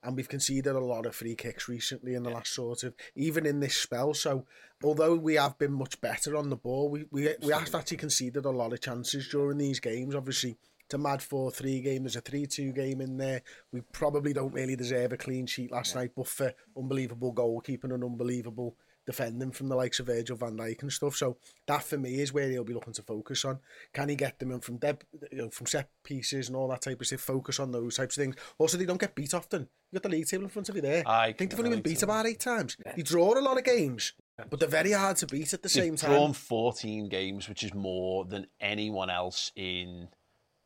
and 0.04 0.16
we've 0.16 0.30
conceded 0.30 0.75
a 0.75 0.80
lot 0.80 1.06
of 1.06 1.16
free 1.16 1.36
kicks 1.36 1.68
recently 1.68 2.16
in 2.16 2.24
the 2.24 2.30
last 2.30 2.54
sort 2.54 2.83
of 2.83 2.94
even 3.16 3.45
in 3.45 3.60
this 3.60 3.75
spell 3.75 4.13
so 4.13 4.45
although 4.83 5.16
we 5.16 5.36
have 5.36 5.57
been 5.57 5.74
much 5.74 6.00
better 6.01 6.36
on 6.36 6.50
the 6.50 6.56
ball 6.56 6.89
we 6.89 7.06
we, 7.12 7.33
we 7.42 7.51
have 7.51 7.74
actually 7.75 7.98
conceded 7.98 8.45
a 8.45 8.50
lot 8.50 8.74
of 8.74 8.81
chances 8.81 9.27
during 9.27 9.57
these 9.57 9.80
games 9.80 10.16
obviously 10.16 10.57
it's 10.86 10.94
a 10.94 10.98
mad 10.98 11.19
4-3 11.19 11.83
game 11.83 12.04
there's 12.04 12.16
a 12.16 12.21
3-2 12.21 12.74
game 12.74 13.01
in 13.01 13.18
there 13.18 13.42
we 13.71 13.81
probably 13.92 14.33
don't 14.33 14.54
really 14.54 14.75
deserve 14.75 15.13
a 15.13 15.18
clean 15.18 15.45
sheet 15.45 15.71
last 15.71 15.94
yeah. 15.94 16.01
night 16.01 16.12
but 16.16 16.27
for 16.27 16.54
unbelievable 16.77 17.33
goalkeeping 17.33 17.94
and 17.94 18.04
unbelievable 18.04 18.75
defending 19.09 19.51
from 19.51 19.69
the 19.69 19.75
likes 19.75 20.00
of 20.00 20.06
Virgil 20.06 20.38
van 20.38 20.56
Dijk 20.56 20.83
and 20.83 20.94
stuff. 20.94 21.15
So 21.15 21.38
that 21.65 21.81
for 21.81 21.97
me 21.97 22.19
is 22.21 22.31
where 22.31 22.47
he'll 22.47 22.63
be 22.63 22.75
looking 22.75 22.94
to 22.94 23.01
focus 23.01 23.44
on. 23.44 23.59
Can 23.91 24.09
he 24.09 24.15
get 24.15 24.38
them 24.38 24.51
in 24.51 24.59
from 24.59 24.77
dead, 24.77 25.03
you 25.31 25.39
know, 25.39 25.50
from 25.50 25.65
set 25.65 25.89
pieces 26.03 26.47
and 26.47 26.56
all 26.56 26.67
that 26.67 26.81
type 26.83 27.01
of 27.01 27.07
stuff? 27.07 27.21
Focus 27.21 27.59
on 27.59 27.71
those 27.71 27.95
types 27.97 28.15
of 28.17 28.21
things. 28.21 28.35
Also, 28.59 28.77
they 28.77 28.85
don't 28.85 29.01
get 29.01 29.15
beat 29.15 29.33
often. 29.33 29.67
You 29.91 29.97
got 30.00 30.03
the 30.03 30.09
league 30.09 30.27
table 30.27 30.44
in 30.44 30.50
front 30.50 30.69
of 30.69 30.75
you 30.75 30.81
there. 30.83 31.01
I 31.07 31.33
think 31.33 31.50
they've 31.50 31.59
only 31.59 31.71
been 31.71 31.81
beat 31.81 31.97
table. 32.00 32.13
about 32.13 32.27
eight 32.27 32.39
times. 32.39 32.77
They 32.95 33.01
draw 33.01 33.35
a 33.35 33.41
lot 33.41 33.57
of 33.57 33.63
games, 33.63 34.13
but 34.50 34.59
they're 34.59 34.69
very 34.69 34.91
hard 34.91 35.17
to 35.17 35.25
beat 35.27 35.51
at 35.53 35.63
the 35.63 35.69
same 35.69 35.94
They've 35.95 36.01
time. 36.01 36.11
drawn 36.11 36.33
14 36.33 37.09
games, 37.09 37.50
which 37.50 37.63
is 37.63 37.73
more 37.73 38.25
than 38.25 38.45
anyone 38.61 39.09
else 39.09 39.51
in 39.56 40.09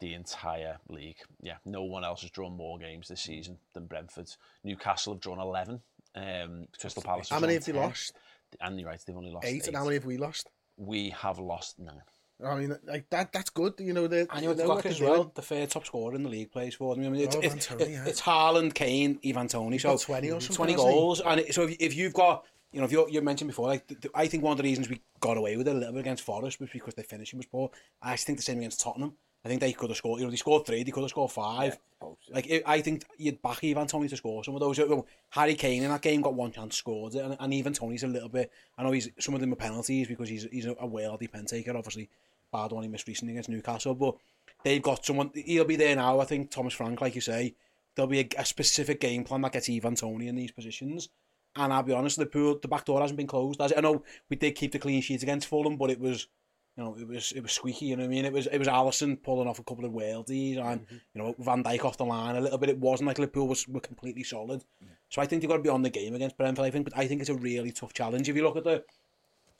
the 0.01 0.13
entire 0.13 0.79
league. 0.89 1.19
Yeah, 1.41 1.55
no 1.63 1.83
one 1.83 2.03
else 2.03 2.21
has 2.23 2.31
drawn 2.31 2.57
more 2.57 2.77
games 2.77 3.07
this 3.07 3.21
season 3.21 3.59
than 3.73 3.85
Brentford. 3.85 4.29
Newcastle 4.65 5.13
have 5.13 5.21
drawn 5.21 5.39
11. 5.39 5.79
Um, 6.15 6.67
Crystal 6.79 7.01
Palace. 7.01 7.29
How 7.29 7.39
many 7.39 7.53
have 7.53 7.65
they 7.65 7.71
lost? 7.71 8.13
And 8.61 8.79
you're 8.79 8.89
right, 8.89 8.99
they've 9.05 9.15
only 9.15 9.31
lost 9.31 9.45
Eight, 9.47 9.67
and 9.67 9.75
how 9.75 9.83
many 9.83 9.95
have 9.95 10.05
we 10.05 10.17
lost? 10.17 10.49
We 10.77 11.09
have 11.11 11.39
lost 11.39 11.79
nine. 11.79 12.01
I 12.43 12.55
mean, 12.59 12.75
like 12.85 13.09
that. 13.11 13.31
That's 13.31 13.49
good. 13.51 13.73
You 13.79 13.93
know, 13.93 14.07
they 14.07 14.21
And 14.21 14.29
you 14.35 14.41
know, 14.41 14.47
know 14.49 14.53
they've 14.53 14.67
got 14.67 14.75
what 14.77 14.85
as 14.87 14.99
well, 14.99 15.15
doing. 15.17 15.31
the 15.35 15.41
third 15.41 15.69
top 15.69 15.85
scorer 15.85 16.15
in 16.15 16.23
the 16.23 16.29
league 16.29 16.51
plays 16.51 16.75
for 16.75 16.93
them. 16.95 17.05
I 17.05 17.09
mean, 17.09 17.21
it's, 17.21 17.35
Oh, 17.35 17.39
it's, 17.39 17.53
Ivan 17.53 17.59
Toney, 17.79 17.83
it- 17.83 17.93
yeah. 17.93 18.05
it's 18.05 18.21
Haaland, 18.21 18.73
Kane, 18.73 19.19
Ivan 19.25 19.47
Toney. 19.47 19.77
So 19.77 19.95
20 19.97 20.31
or 20.31 20.41
something, 20.41 20.55
20 20.55 20.73
goals. 20.75 21.21
And 21.21 21.39
it, 21.41 21.53
so 21.53 21.63
if, 21.63 21.77
if 21.79 21.95
you've 21.95 22.13
got, 22.13 22.43
you 22.73 22.79
know, 22.79 22.85
if 22.85 22.91
you 22.91 23.07
you 23.09 23.21
mentioned 23.21 23.49
before, 23.49 23.67
like 23.67 23.87
th- 23.87 24.01
th- 24.01 24.11
I 24.15 24.27
think 24.27 24.43
one 24.43 24.51
of 24.51 24.57
the 24.57 24.63
reasons 24.63 24.89
we 24.89 24.99
got 25.21 25.37
away 25.37 25.55
with 25.55 25.67
it 25.67 25.75
a 25.75 25.77
little 25.77 25.93
bit 25.93 25.99
against 26.01 26.23
Forest 26.23 26.59
was 26.59 26.69
because 26.71 26.95
their 26.95 27.05
finishing 27.05 27.37
was 27.37 27.45
poor. 27.45 27.69
I 28.01 28.11
actually 28.13 28.25
think 28.25 28.39
the 28.39 28.43
same 28.43 28.57
against 28.57 28.81
Tottenham. 28.81 29.13
I 29.45 29.49
think 29.49 29.59
they 29.59 29.73
could 29.73 29.89
have 29.89 29.97
scored, 29.97 30.19
you 30.19 30.25
know, 30.25 30.31
they 30.31 30.37
scored 30.37 30.65
three, 30.65 30.83
they 30.83 30.91
could 30.91 31.01
have 31.01 31.09
scored 31.09 31.31
five. 31.31 31.77
Yeah, 32.01 32.07
like, 32.33 32.47
it, 32.47 32.63
I 32.65 32.81
think 32.81 33.03
you'd 33.17 33.41
back 33.41 33.63
even 33.63 33.87
Tony 33.87 34.07
to 34.07 34.15
score 34.15 34.43
some 34.43 34.53
of 34.53 34.61
those. 34.61 34.77
You 34.77 34.87
know, 34.87 35.05
Harry 35.31 35.55
Kane 35.55 35.83
in 35.83 35.89
that 35.89 36.01
game 36.01 36.21
got 36.21 36.33
one 36.33 36.51
chance, 36.51 36.77
scored 36.77 37.15
it, 37.15 37.25
and, 37.25 37.35
and 37.39 37.53
even 37.53 37.73
Tony's 37.73 38.03
a 38.03 38.07
little 38.07 38.29
bit, 38.29 38.51
I 38.77 38.83
know 38.83 38.91
he's, 38.91 39.09
some 39.19 39.35
of 39.35 39.41
them 39.41 39.51
are 39.51 39.57
penalties 39.57 40.07
because 40.07 40.29
he's, 40.29 40.47
he's 40.51 40.65
a 40.65 40.75
worldy 40.75 41.31
pen 41.31 41.45
taker, 41.45 41.75
obviously, 41.75 42.09
bad 42.51 42.71
one 42.71 42.83
he 42.83 42.89
missed 42.89 43.07
recently 43.07 43.33
against 43.33 43.49
Newcastle, 43.49 43.95
but 43.95 44.15
they've 44.63 44.81
got 44.81 45.05
someone, 45.05 45.31
he'll 45.33 45.65
be 45.65 45.75
there 45.75 45.95
now, 45.95 46.19
I 46.19 46.25
think, 46.25 46.49
Thomas 46.49 46.73
Frank, 46.73 47.01
like 47.01 47.15
you 47.15 47.21
say, 47.21 47.55
there'll 47.95 48.09
be 48.09 48.21
a, 48.21 48.29
a 48.37 48.45
specific 48.45 48.99
game 48.99 49.23
plan 49.23 49.41
that 49.41 49.51
gets 49.51 49.69
Ivan 49.69 49.95
Tony 49.95 50.27
in 50.27 50.35
these 50.35 50.51
positions. 50.51 51.09
And 51.55 51.71
I'll 51.71 51.83
be 51.83 51.93
honest, 51.93 52.17
the 52.17 52.25
pool, 52.25 52.57
the 52.59 52.67
back 52.67 52.85
door 52.85 52.99
hasn't 52.99 53.17
been 53.17 53.27
closed. 53.27 53.61
As 53.61 53.71
I 53.77 53.81
know 53.81 54.03
we 54.27 54.35
did 54.35 54.55
keep 54.55 54.71
the 54.71 54.79
clean 54.79 55.03
sheet 55.03 55.21
against 55.21 55.47
Fulham, 55.47 55.77
but 55.77 55.91
it 55.91 55.99
was 55.99 56.27
you 56.75 56.83
know, 56.83 56.95
it 56.99 57.07
was 57.07 57.31
it 57.31 57.41
was 57.41 57.51
squeaky. 57.51 57.87
You 57.87 57.97
know 57.97 58.03
what 58.03 58.07
I 58.07 58.15
mean? 58.15 58.25
It 58.25 58.33
was 58.33 58.47
it 58.47 58.57
was 58.57 58.67
Allison 58.67 59.17
pulling 59.17 59.47
off 59.47 59.59
a 59.59 59.63
couple 59.63 59.85
of 59.85 59.91
worldies, 59.91 60.57
and 60.57 60.81
mm 60.81 60.85
-hmm. 60.87 61.01
you 61.13 61.21
know 61.21 61.35
Van 61.37 61.63
Dijk 61.63 61.83
off 61.83 61.97
the 61.97 62.05
line 62.05 62.35
a 62.35 62.41
little 62.41 62.57
bit. 62.57 62.69
It 62.69 62.79
wasn't 62.79 63.07
like 63.07 63.21
Liverpool 63.21 63.47
was 63.47 63.67
were 63.67 63.87
completely 63.87 64.23
solid. 64.23 64.65
Yeah. 64.79 64.87
So 65.09 65.21
I 65.21 65.27
think 65.27 65.41
they've 65.41 65.53
got 65.53 65.63
to 65.63 65.69
be 65.69 65.75
on 65.75 65.83
the 65.83 65.99
game 65.99 66.15
against 66.15 66.37
Brentford. 66.37 66.65
I 66.65 66.71
think, 66.71 66.85
but 66.89 66.97
I 67.03 67.07
think 67.07 67.21
it's 67.21 67.29
a 67.29 67.43
really 67.49 67.71
tough 67.71 67.93
challenge. 67.93 68.29
If 68.29 68.35
you 68.35 68.43
look 68.43 68.57
at 68.57 68.63
the 68.63 68.83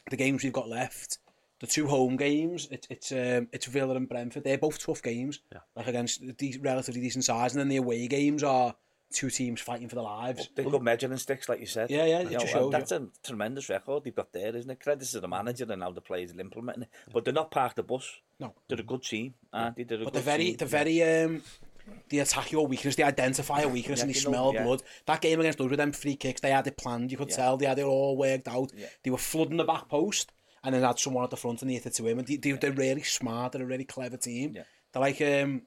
the 0.10 0.18
games 0.18 0.44
we've 0.44 0.60
got 0.62 0.68
left, 0.68 1.20
the 1.60 1.68
two 1.68 1.88
home 1.88 2.18
games, 2.18 2.68
it, 2.72 2.88
it's 2.90 3.12
um, 3.12 3.48
it's 3.52 3.68
Villa 3.68 3.96
and 3.96 4.10
Brentford. 4.10 4.44
They're 4.44 4.58
both 4.58 4.80
tough 4.80 5.02
games, 5.02 5.42
yeah. 5.52 5.62
like 5.76 5.88
against 5.88 6.22
de 6.38 6.58
relatively 6.62 7.02
decent 7.02 7.26
size, 7.26 7.54
and 7.54 7.60
then 7.62 7.70
the 7.70 7.78
away 7.78 8.08
games 8.08 8.44
are 8.44 8.76
two 9.14 9.30
teams 9.30 9.62
fighting 9.62 9.88
for 9.88 9.96
their 9.96 10.04
lives. 10.04 10.40
Well, 10.40 10.48
they've 10.56 10.72
got 10.72 10.82
measuring 10.82 11.18
sticks, 11.18 11.48
like 11.48 11.60
you 11.60 11.66
said. 11.66 11.90
Yeah, 11.90 12.06
yeah, 12.06 12.20
it 12.22 12.32
know, 12.32 12.46
shows 12.46 12.72
That's 12.72 12.92
a 12.92 13.08
tremendous 13.24 13.70
record 13.70 14.04
they've 14.04 14.16
got 14.16 14.34
there, 14.34 14.56
isn't 14.56 14.70
it? 14.70 14.80
Credit 14.80 15.08
to 15.08 15.20
the 15.20 15.28
manager 15.28 15.66
and 15.70 15.82
how 15.82 15.92
the 15.92 16.02
players 16.02 16.34
are 16.34 16.40
implementing 16.40 16.84
it. 16.84 16.90
Yeah. 17.08 17.14
But 17.14 17.26
they're 17.26 17.34
not 17.34 17.52
parked 17.52 17.78
the 17.78 17.84
bus. 17.84 18.20
No. 18.40 18.54
They're 18.68 18.80
a 18.80 18.84
good 18.84 19.04
team. 19.04 19.36
aren't 19.54 19.76
They? 19.76 19.84
They're 19.84 20.02
a 20.02 20.04
but 20.04 20.14
good 20.14 20.24
they're 20.24 20.34
very, 20.34 20.46
team. 20.46 20.56
they're 20.58 20.68
very, 20.68 21.04
um, 21.04 21.42
they 22.10 22.20
attack 22.20 22.52
your 22.52 22.66
weakness, 22.68 22.96
they 22.96 23.04
identify 23.04 23.62
a 23.62 23.68
weakness 23.68 24.00
yeah, 24.00 24.06
and 24.06 24.10
they 24.14 24.18
smell 24.18 24.54
know, 24.54 24.60
yeah. 24.60 24.64
blood. 24.64 24.84
That 25.06 25.22
game 25.22 25.40
against 25.40 25.60
us 25.60 25.70
with 25.70 25.80
them 25.80 25.92
free 25.92 26.16
kicks, 26.16 26.42
they 26.42 26.52
had 26.52 26.68
it 26.68 26.78
planned, 26.78 27.12
you 27.12 27.18
could 27.18 27.30
yeah. 27.30 27.36
tell, 27.36 27.58
they 27.58 27.66
had 27.66 27.80
it 27.80 27.86
all 27.86 28.18
worked 28.18 28.48
out. 28.48 28.72
Yeah. 28.76 28.88
They 29.04 29.12
were 29.12 29.18
flooding 29.18 29.58
the 29.58 29.64
back 29.64 29.90
post 29.90 30.32
and 30.64 30.74
then 30.74 30.84
had 30.84 31.00
someone 31.00 31.26
at 31.26 31.30
the 31.30 31.38
front 31.38 31.62
and 31.62 31.70
they 31.70 31.76
hit 31.76 31.86
it 31.86 31.94
to 31.96 32.08
him. 32.08 32.20
And 32.20 32.28
they, 32.28 32.38
they, 32.38 32.50
yeah. 32.52 32.56
they're 32.56 32.72
really 32.72 33.04
smart, 33.04 33.52
they're 33.52 33.64
a 33.64 33.66
really 33.66 33.86
clever 33.86 34.18
team. 34.18 34.54
Yeah. 34.56 34.64
They're 34.92 35.02
like, 35.02 35.22
um, 35.22 35.64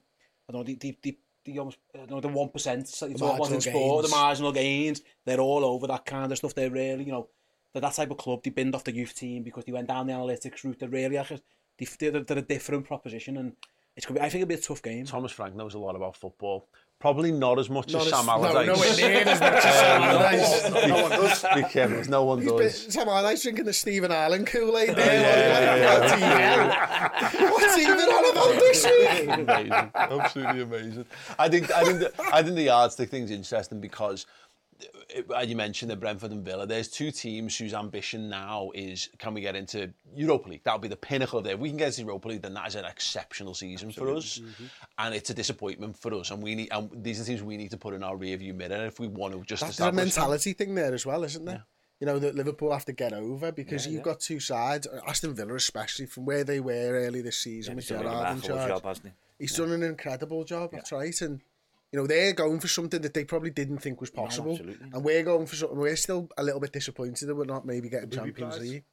I 0.49 0.53
don't 0.53 0.61
know, 0.61 0.63
they, 0.63 0.73
they, 0.75 0.97
they 1.03 1.17
the, 1.47 1.59
almost, 1.59 1.77
you 1.95 2.07
know, 2.07 2.19
the 2.19 2.27
1%, 2.27 2.99
the, 2.99 3.07
the 3.07 3.19
marginal 3.19 3.61
sport, 3.61 4.03
gains. 4.03 4.11
the 4.11 4.15
marginal 4.15 4.51
gains, 4.51 5.01
they're 5.25 5.39
all 5.39 5.65
over 5.65 5.87
that 5.87 6.05
kind 6.05 6.31
of 6.31 6.37
stuff. 6.37 6.53
They're 6.53 6.69
really, 6.69 7.05
you 7.05 7.11
know, 7.11 7.29
they're 7.73 7.81
that 7.81 7.93
type 7.93 8.11
of 8.11 8.17
club. 8.17 8.43
They 8.43 8.49
binned 8.49 8.75
off 8.75 8.83
the 8.83 8.93
youth 8.93 9.15
team 9.15 9.43
because 9.43 9.65
they 9.65 9.71
went 9.71 9.87
down 9.87 10.07
the 10.07 10.13
analytics 10.13 10.63
route. 10.63 10.79
They're 10.79 10.89
really, 10.89 11.15
they're, 11.17 12.11
they're 12.11 12.37
a 12.37 12.41
different 12.41 12.85
proposition 12.85 13.37
and 13.37 13.53
it's 13.95 14.05
gonna 14.05 14.19
be, 14.19 14.25
I 14.25 14.29
think 14.29 14.43
it'll 14.43 14.49
be 14.49 14.55
a 14.55 14.59
tough 14.59 14.83
game. 14.83 15.05
Thomas 15.05 15.31
Frank 15.31 15.55
knows 15.55 15.73
a 15.73 15.79
lot 15.79 15.95
about 15.95 16.15
football. 16.15 16.67
Probably 16.99 17.31
not 17.31 17.59
as 17.59 17.69
much 17.69 17.93
Not 17.93 18.07
as 18.07 18.07
as- 18.07 18.13
Sam 18.17 18.25
no, 18.25 18.31
Allardyce. 18.33 18.67
nowhere 18.75 18.95
near 19.09 19.21
as 19.27 19.39
much 19.39 19.53
as 19.53 19.63
Sam 19.75 20.01
um, 20.01 20.09
Allardyce. 20.09 20.87
No 20.87 21.01
one 21.03 21.11
does. 21.11 21.45
Be 21.55 21.63
careful, 21.63 22.03
no 22.11 22.23
one 22.23 22.41
He's 22.41 22.51
does. 22.51 22.81
been, 22.83 22.91
Sam 22.91 23.07
Allardyce 23.09 23.43
drinking 23.43 23.65
the 23.65 23.73
Stephen 23.73 24.11
Ireland 24.11 24.47
Kool-Aid 24.47 24.95
there. 24.95 25.77
yeah, 25.77 25.99
like, 25.99 26.19
yeah, 26.19 27.29
yeah, 27.39 27.51
What's 27.51 27.75
he 27.75 27.85
been 27.85 27.99
on 27.99 28.31
about 28.31 28.59
this 28.59 28.83
week? 28.85 29.29
amazing, 29.29 29.91
absolutely 29.93 30.61
amazing. 30.63 31.05
I 31.37 31.49
think 31.49 31.71
I 31.71 31.83
think 31.83 31.99
the, 31.99 32.11
I 32.33 32.41
think 32.41 32.55
the 32.55 32.63
yardstick 32.63 33.09
thing's 33.11 33.29
interesting 33.29 33.79
because 33.79 34.13
it, 34.15 34.25
as 34.25 34.25
Uh, 35.35 35.39
you 35.39 35.55
mentioned 35.55 35.89
the 35.89 35.95
Brentford 35.95 36.31
and 36.31 36.45
Villa. 36.45 36.67
There's 36.67 36.87
two 36.87 37.11
teams 37.11 37.57
whose 37.57 37.73
ambition 37.73 38.29
now 38.29 38.71
is 38.75 39.09
can 39.17 39.33
we 39.33 39.41
get 39.41 39.55
into 39.55 39.91
Europa 40.15 40.49
League? 40.49 40.61
That'll 40.63 40.79
be 40.79 40.87
the 40.87 40.95
pinnacle 40.95 41.39
of 41.39 41.45
there. 41.45 41.53
If 41.53 41.59
we 41.59 41.69
can 41.69 41.77
get 41.77 41.87
into 41.87 42.01
Europa 42.01 42.27
League, 42.27 42.41
then 42.41 42.53
that 42.53 42.67
is 42.67 42.75
an 42.75 42.85
exceptional 42.85 43.53
season 43.53 43.91
for 43.91 44.13
us, 44.15 44.39
mm-hmm. 44.39 44.65
and 44.99 45.15
it's 45.15 45.29
a 45.29 45.33
disappointment 45.33 45.97
for 45.97 46.13
us. 46.13 46.31
And 46.31 46.43
we 46.43 46.55
need 46.55 46.69
and 46.71 46.89
these 46.93 47.19
are 47.19 47.23
things 47.23 47.41
we 47.41 47.57
need 47.57 47.71
to 47.71 47.77
put 47.77 47.93
in 47.93 48.03
our 48.03 48.15
rear 48.15 48.37
view 48.37 48.53
mirror 48.53 48.85
if 48.85 48.99
we 48.99 49.07
want 49.07 49.33
to 49.33 49.43
just 49.43 49.63
That's 49.63 49.79
a 49.79 49.83
that. 49.83 49.95
mentality 49.95 50.53
thing 50.53 50.75
there 50.75 50.93
as 50.93 51.05
well, 51.05 51.23
isn't 51.23 51.45
there? 51.45 51.65
You 51.99 52.05
know, 52.05 52.19
that 52.19 52.35
Liverpool 52.35 52.71
have 52.71 52.85
to 52.85 52.93
get 52.93 53.13
over 53.13 53.51
because 53.51 53.87
you've 53.87 54.03
got 54.03 54.19
two 54.19 54.39
sides, 54.39 54.85
Aston 55.07 55.33
Villa 55.33 55.55
especially, 55.55 56.05
from 56.05 56.25
where 56.25 56.43
they 56.43 56.59
were 56.59 56.91
early 56.93 57.21
this 57.21 57.39
season 57.39 57.75
with 57.75 57.87
He's 57.87 57.97
done 57.97 58.03
Gerrard 58.03 58.35
in 58.35 58.41
charge. 58.41 58.67
job, 58.67 58.83
hasn't 58.83 59.07
he? 59.07 59.11
He's 59.39 59.55
done 59.55 59.71
an 59.71 59.81
incredible 59.81 60.43
job, 60.43 60.71
that's 60.71 60.91
right. 60.91 61.19
And, 61.21 61.41
you 61.91 61.99
know, 61.99 62.05
they're 62.05 62.33
going 62.33 62.59
for 62.59 62.67
something 62.67 63.01
that 63.01 63.13
they 63.13 63.23
probably 63.23 63.49
didn't 63.49 63.77
think 63.77 64.01
was 64.01 64.09
possible. 64.09 64.51
absolutely. 64.51 64.87
and 64.93 65.03
we're 65.03 65.23
going 65.23 65.45
for 65.45 65.55
something, 65.55 65.77
we're 65.77 65.95
still 65.95 66.27
a 66.37 66.43
little 66.43 66.59
bit 66.59 66.73
disappointed 66.73 67.27
that 67.27 67.35
we're 67.35 67.45
not 67.45 67.65
maybe 67.65 67.89
getting 67.89 68.09
Champions 68.09 68.55
prize. 68.55 68.61
League. 68.61 68.83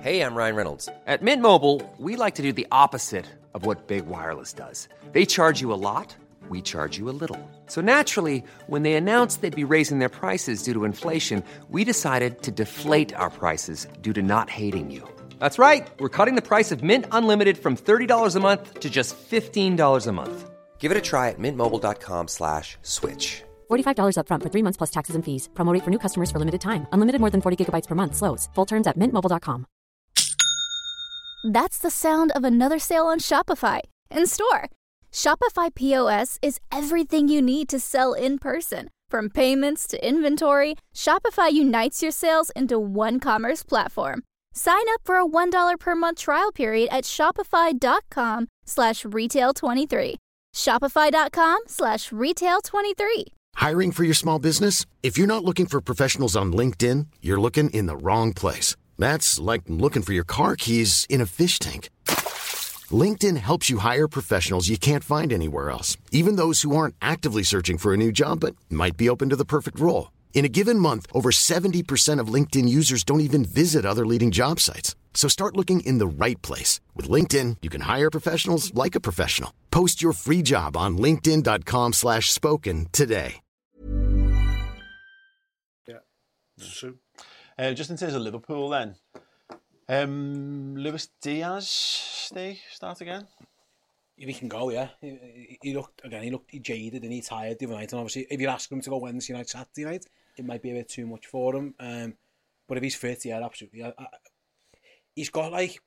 Hey, 0.00 0.20
I'm 0.20 0.34
Ryan 0.34 0.56
Reynolds. 0.56 0.88
At 1.06 1.22
Mint 1.22 1.42
Mobile, 1.42 1.80
we 1.98 2.16
like 2.16 2.34
to 2.36 2.42
do 2.42 2.52
the 2.52 2.66
opposite 2.72 3.26
of 3.54 3.64
what 3.64 3.86
Big 3.86 4.06
Wireless 4.06 4.52
does. 4.52 4.88
They 5.12 5.24
charge 5.24 5.60
you 5.60 5.72
a 5.72 5.78
lot, 5.78 6.16
we 6.48 6.60
charge 6.60 6.98
you 6.98 7.08
a 7.08 7.14
little. 7.14 7.38
So 7.66 7.80
naturally, 7.80 8.42
when 8.66 8.82
they 8.82 8.94
announced 8.94 9.42
they'd 9.42 9.54
be 9.54 9.64
raising 9.64 10.00
their 10.00 10.08
prices 10.08 10.64
due 10.64 10.72
to 10.72 10.84
inflation, 10.84 11.44
we 11.68 11.84
decided 11.84 12.42
to 12.42 12.50
deflate 12.50 13.14
our 13.14 13.30
prices 13.30 13.86
due 14.00 14.12
to 14.14 14.22
not 14.22 14.50
hating 14.50 14.90
you. 14.90 15.08
That's 15.42 15.58
right. 15.58 15.90
We're 15.98 16.16
cutting 16.16 16.36
the 16.36 16.48
price 16.52 16.70
of 16.70 16.84
Mint 16.84 17.06
Unlimited 17.10 17.58
from 17.58 17.76
$30 17.76 18.36
a 18.36 18.38
month 18.38 18.78
to 18.78 18.88
just 18.88 19.16
$15 19.16 20.06
a 20.06 20.12
month. 20.12 20.50
Give 20.78 20.92
it 20.92 20.96
a 20.96 21.00
try 21.10 21.30
at 21.30 21.38
mintmobile.com 21.40 22.28
slash 22.28 22.78
switch. 22.82 23.42
$45 23.68 24.16
upfront 24.20 24.42
for 24.44 24.50
three 24.52 24.62
months 24.62 24.78
plus 24.78 24.92
taxes 24.96 25.16
and 25.16 25.24
fees. 25.24 25.48
Promo 25.54 25.74
rate 25.74 25.84
for 25.84 25.90
new 25.90 25.98
customers 25.98 26.30
for 26.30 26.38
limited 26.38 26.60
time. 26.60 26.86
Unlimited 26.92 27.20
more 27.20 27.30
than 27.34 27.42
40 27.42 27.56
gigabytes 27.58 27.88
per 27.88 27.96
month. 27.96 28.14
Slows. 28.14 28.48
Full 28.54 28.68
terms 28.72 28.86
at 28.86 28.96
mintmobile.com. 28.96 29.66
That's 31.58 31.78
the 31.78 31.90
sound 31.90 32.30
of 32.36 32.44
another 32.44 32.78
sale 32.78 33.06
on 33.12 33.18
Shopify 33.18 33.80
in 34.16 34.26
store. 34.28 34.70
Shopify 35.10 35.74
POS 35.74 36.38
is 36.40 36.60
everything 36.70 37.28
you 37.28 37.42
need 37.42 37.68
to 37.68 37.80
sell 37.80 38.14
in 38.14 38.38
person. 38.38 38.90
From 39.10 39.28
payments 39.28 39.88
to 39.88 39.96
inventory, 39.98 40.76
Shopify 40.94 41.50
unites 41.50 42.02
your 42.02 42.12
sales 42.12 42.50
into 42.54 42.78
one 42.78 43.18
commerce 43.18 43.64
platform. 43.64 44.22
Sign 44.52 44.84
up 44.92 45.00
for 45.04 45.16
a 45.16 45.26
$1 45.26 45.78
per 45.78 45.94
month 45.94 46.18
trial 46.18 46.52
period 46.52 46.88
at 46.90 47.04
shopify.com 47.04 48.48
slash 48.66 49.04
retail 49.04 49.52
23. 49.52 50.16
Shopify.com 50.54 51.60
slash 51.66 52.12
retail 52.12 52.60
23. 52.62 53.26
Hiring 53.54 53.92
for 53.92 54.04
your 54.04 54.14
small 54.14 54.38
business? 54.38 54.86
If 55.02 55.18
you're 55.18 55.26
not 55.26 55.44
looking 55.44 55.66
for 55.66 55.80
professionals 55.80 56.36
on 56.36 56.52
LinkedIn, 56.52 57.06
you're 57.20 57.40
looking 57.40 57.70
in 57.70 57.86
the 57.86 57.96
wrong 57.96 58.32
place. 58.32 58.76
That's 58.98 59.38
like 59.38 59.62
looking 59.68 60.02
for 60.02 60.12
your 60.12 60.24
car 60.24 60.56
keys 60.56 61.06
in 61.08 61.20
a 61.20 61.26
fish 61.26 61.58
tank. 61.58 61.88
LinkedIn 62.90 63.36
helps 63.36 63.70
you 63.70 63.78
hire 63.78 64.08
professionals 64.08 64.68
you 64.68 64.76
can't 64.76 65.04
find 65.04 65.32
anywhere 65.32 65.70
else, 65.70 65.96
even 66.10 66.36
those 66.36 66.62
who 66.62 66.76
aren't 66.76 66.96
actively 67.00 67.42
searching 67.42 67.78
for 67.78 67.94
a 67.94 67.96
new 67.96 68.12
job 68.12 68.40
but 68.40 68.56
might 68.68 68.96
be 68.96 69.08
open 69.08 69.28
to 69.30 69.36
the 69.36 69.44
perfect 69.44 69.78
role. 69.80 70.10
In 70.34 70.44
a 70.44 70.54
given 70.58 70.76
month, 70.76 71.06
over 71.14 71.30
70% 71.30 72.18
of 72.18 72.34
LinkedIn 72.34 72.68
users 72.68 73.04
don't 73.04 73.20
even 73.28 73.44
visit 73.44 73.86
other 73.86 74.04
leading 74.04 74.32
job 74.32 74.58
sites. 74.58 74.96
So 75.14 75.28
start 75.28 75.56
looking 75.56 75.86
in 75.86 75.98
the 75.98 76.24
right 76.24 76.42
place. 76.42 76.80
With 76.96 77.08
LinkedIn, 77.08 77.58
you 77.62 77.70
can 77.70 77.82
hire 77.82 78.10
professionals 78.10 78.74
like 78.74 78.96
a 78.96 79.06
professional. 79.08 79.52
Post 79.70 80.02
your 80.02 80.14
free 80.14 80.42
job 80.42 80.76
on 80.76 80.98
linkedin.com 80.98 81.92
slash 81.92 82.32
spoken 82.32 82.88
today. 82.90 83.42
True. 86.60 86.98
Uh, 87.58 87.72
just 87.72 87.90
in 87.90 87.96
terms 87.96 88.14
of 88.14 88.22
Liverpool, 88.22 88.68
then, 88.68 88.94
um, 89.88 90.76
Luis 90.76 91.08
Diaz, 91.20 91.68
stay 91.68 92.60
start 92.70 93.00
again. 93.00 93.26
he 94.16 94.34
can 94.34 94.48
go, 94.48 94.70
yeah. 94.70 94.88
He, 95.00 95.58
he, 95.62 95.74
looked, 95.74 96.04
again, 96.04 96.22
he 96.22 96.30
looked 96.30 96.50
he 96.50 96.58
jaded 96.58 97.02
and 97.02 97.12
he 97.12 97.20
tired 97.20 97.58
the 97.58 97.66
other 97.66 97.74
night. 97.74 97.92
And 97.92 98.00
obviously, 98.00 98.26
if 98.30 98.40
you 98.40 98.48
ask 98.48 98.70
him 98.70 98.80
to 98.80 98.90
go 98.90 98.98
Wednesday 98.98 99.32
night, 99.32 99.48
Saturday 99.48 99.84
night, 99.84 100.06
it 100.36 100.44
might 100.44 100.62
be 100.62 100.70
a 100.70 100.74
bit 100.74 100.88
too 100.88 101.06
much 101.06 101.26
for 101.26 101.54
him. 101.54 101.74
Um, 101.80 102.14
but 102.68 102.76
if 102.76 102.82
he's 102.84 102.94
fit, 102.94 103.24
yeah, 103.24 103.44
absolutely. 103.44 103.84
I, 103.84 103.92
I, 103.98 104.06
he's 105.14 105.30
got 105.30 105.52
like, 105.52 105.80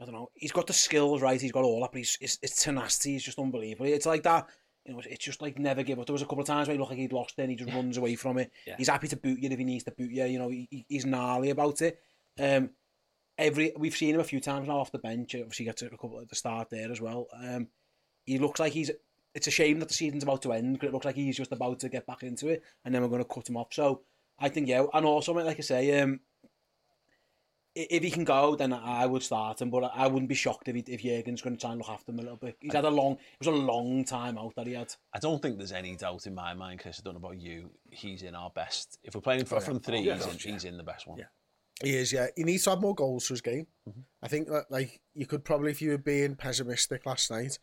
I 0.00 0.04
don't 0.04 0.14
know, 0.14 0.30
he's 0.34 0.52
got 0.52 0.66
the 0.66 0.72
skills, 0.72 1.22
right? 1.22 1.40
He's 1.40 1.52
got 1.52 1.64
all 1.64 1.80
that, 1.80 1.92
but 1.92 1.98
he's, 1.98 2.16
his, 2.20 2.38
his 2.40 2.56
tenacity 2.56 3.16
is 3.16 3.24
just 3.24 3.38
unbelievable. 3.38 3.86
It's 3.86 4.06
like 4.06 4.22
that, 4.24 4.48
you 4.84 4.94
know, 4.94 5.02
it's 5.04 5.24
just 5.24 5.42
like 5.42 5.58
never 5.58 5.82
give 5.82 5.98
up. 5.98 6.06
There 6.06 6.12
was 6.12 6.22
a 6.22 6.26
couple 6.26 6.40
of 6.40 6.46
times 6.46 6.68
where 6.68 6.74
he 6.74 6.78
looked 6.78 6.90
like 6.90 6.98
he'd 6.98 7.12
lost 7.12 7.38
it 7.38 7.42
and 7.42 7.50
he 7.50 7.56
just 7.56 7.70
yeah. 7.70 7.76
runs 7.76 7.96
away 7.96 8.16
from 8.16 8.38
it. 8.38 8.50
Yeah. 8.66 8.76
He's 8.78 8.88
happy 8.88 9.08
to 9.08 9.16
boot 9.16 9.38
you 9.38 9.48
if 9.48 9.58
he 9.58 9.64
needs 9.64 9.84
to 9.84 9.92
boot 9.92 10.10
you. 10.10 10.24
You 10.24 10.38
know, 10.38 10.48
he, 10.48 10.84
he's 10.88 11.06
gnarly 11.06 11.50
about 11.50 11.80
it. 11.82 11.98
Um, 12.38 12.70
every 13.38 13.72
we've 13.76 13.96
seen 13.96 14.14
him 14.14 14.20
a 14.20 14.24
few 14.24 14.40
times 14.40 14.68
now 14.68 14.78
off 14.78 14.92
the 14.92 14.98
bench. 14.98 15.34
Obviously, 15.34 15.64
he 15.64 15.68
gets 15.68 15.82
a 15.82 15.90
couple 15.90 16.20
at 16.20 16.28
the 16.28 16.36
start 16.36 16.70
there 16.70 16.90
as 16.90 17.00
well. 17.00 17.28
Um, 17.34 17.68
he 18.24 18.38
looks 18.38 18.60
like 18.60 18.72
he's. 18.72 18.90
It's 19.34 19.46
a 19.46 19.50
shame 19.50 19.78
that 19.78 19.88
the 19.88 19.94
season's 19.94 20.24
about 20.24 20.42
to 20.42 20.52
end 20.52 20.74
because 20.74 20.88
it 20.88 20.92
looks 20.92 21.06
like 21.06 21.14
he's 21.14 21.38
just 21.38 21.52
about 21.52 21.80
to 21.80 21.88
get 21.88 22.06
back 22.06 22.22
into 22.22 22.48
it, 22.48 22.62
and 22.84 22.94
then 22.94 23.02
we're 23.02 23.08
going 23.08 23.24
to 23.24 23.28
cut 23.28 23.48
him 23.48 23.56
off. 23.56 23.72
So 23.72 24.02
I 24.38 24.48
think 24.48 24.68
yeah, 24.68 24.84
and 24.92 25.06
also 25.06 25.32
like 25.32 25.58
I 25.58 25.62
say, 25.62 26.00
um, 26.00 26.20
if 27.74 28.02
he 28.02 28.10
can 28.10 28.24
go, 28.24 28.54
then 28.54 28.72
I 28.72 29.06
would 29.06 29.22
start 29.22 29.62
him. 29.62 29.70
But 29.70 29.90
I 29.94 30.06
wouldn't 30.06 30.28
be 30.28 30.34
shocked 30.34 30.68
if 30.68 30.74
he, 30.74 30.84
if 30.86 31.02
Jurgen's 31.02 31.40
going 31.40 31.56
to 31.56 31.60
try 31.60 31.70
and 31.70 31.78
look 31.78 31.88
after 31.88 32.12
him 32.12 32.18
a 32.18 32.22
little 32.22 32.36
bit. 32.36 32.56
He's 32.60 32.74
had 32.74 32.84
a 32.84 32.90
long, 32.90 33.12
it 33.12 33.46
was 33.46 33.48
a 33.48 33.50
long 33.50 34.04
time 34.04 34.36
out 34.36 34.54
that 34.56 34.66
he 34.66 34.74
had. 34.74 34.92
I 35.14 35.18
don't 35.18 35.40
think 35.40 35.56
there's 35.56 35.72
any 35.72 35.96
doubt 35.96 36.26
in 36.26 36.34
my 36.34 36.54
mind, 36.54 36.80
Chris. 36.80 37.00
I 37.00 37.02
don't 37.02 37.14
know 37.14 37.26
about 37.26 37.40
you. 37.40 37.70
He's 37.90 38.22
in 38.22 38.34
our 38.34 38.50
best. 38.50 38.98
If 39.02 39.14
we're 39.14 39.22
playing 39.22 39.46
for 39.46 39.60
from 39.60 39.80
three, 39.80 40.02
he's, 40.02 40.26
in, 40.26 40.52
he's 40.52 40.64
in 40.64 40.76
the 40.76 40.84
best 40.84 41.06
one. 41.06 41.18
Yeah. 41.18 41.24
He 41.82 41.96
is, 41.96 42.12
yeah. 42.12 42.26
He 42.36 42.44
needs 42.44 42.64
to 42.64 42.70
have 42.70 42.80
more 42.80 42.94
goals 42.94 43.26
for 43.26 43.34
his 43.34 43.40
game. 43.40 43.66
Mm-hmm. 43.88 44.00
I 44.22 44.28
think 44.28 44.48
that, 44.48 44.66
like, 44.70 45.00
you 45.14 45.26
could 45.26 45.44
probably, 45.44 45.70
if 45.70 45.82
you 45.82 45.90
were 45.90 45.98
being 45.98 46.36
pessimistic 46.36 47.06
last 47.06 47.30
night, 47.30 47.58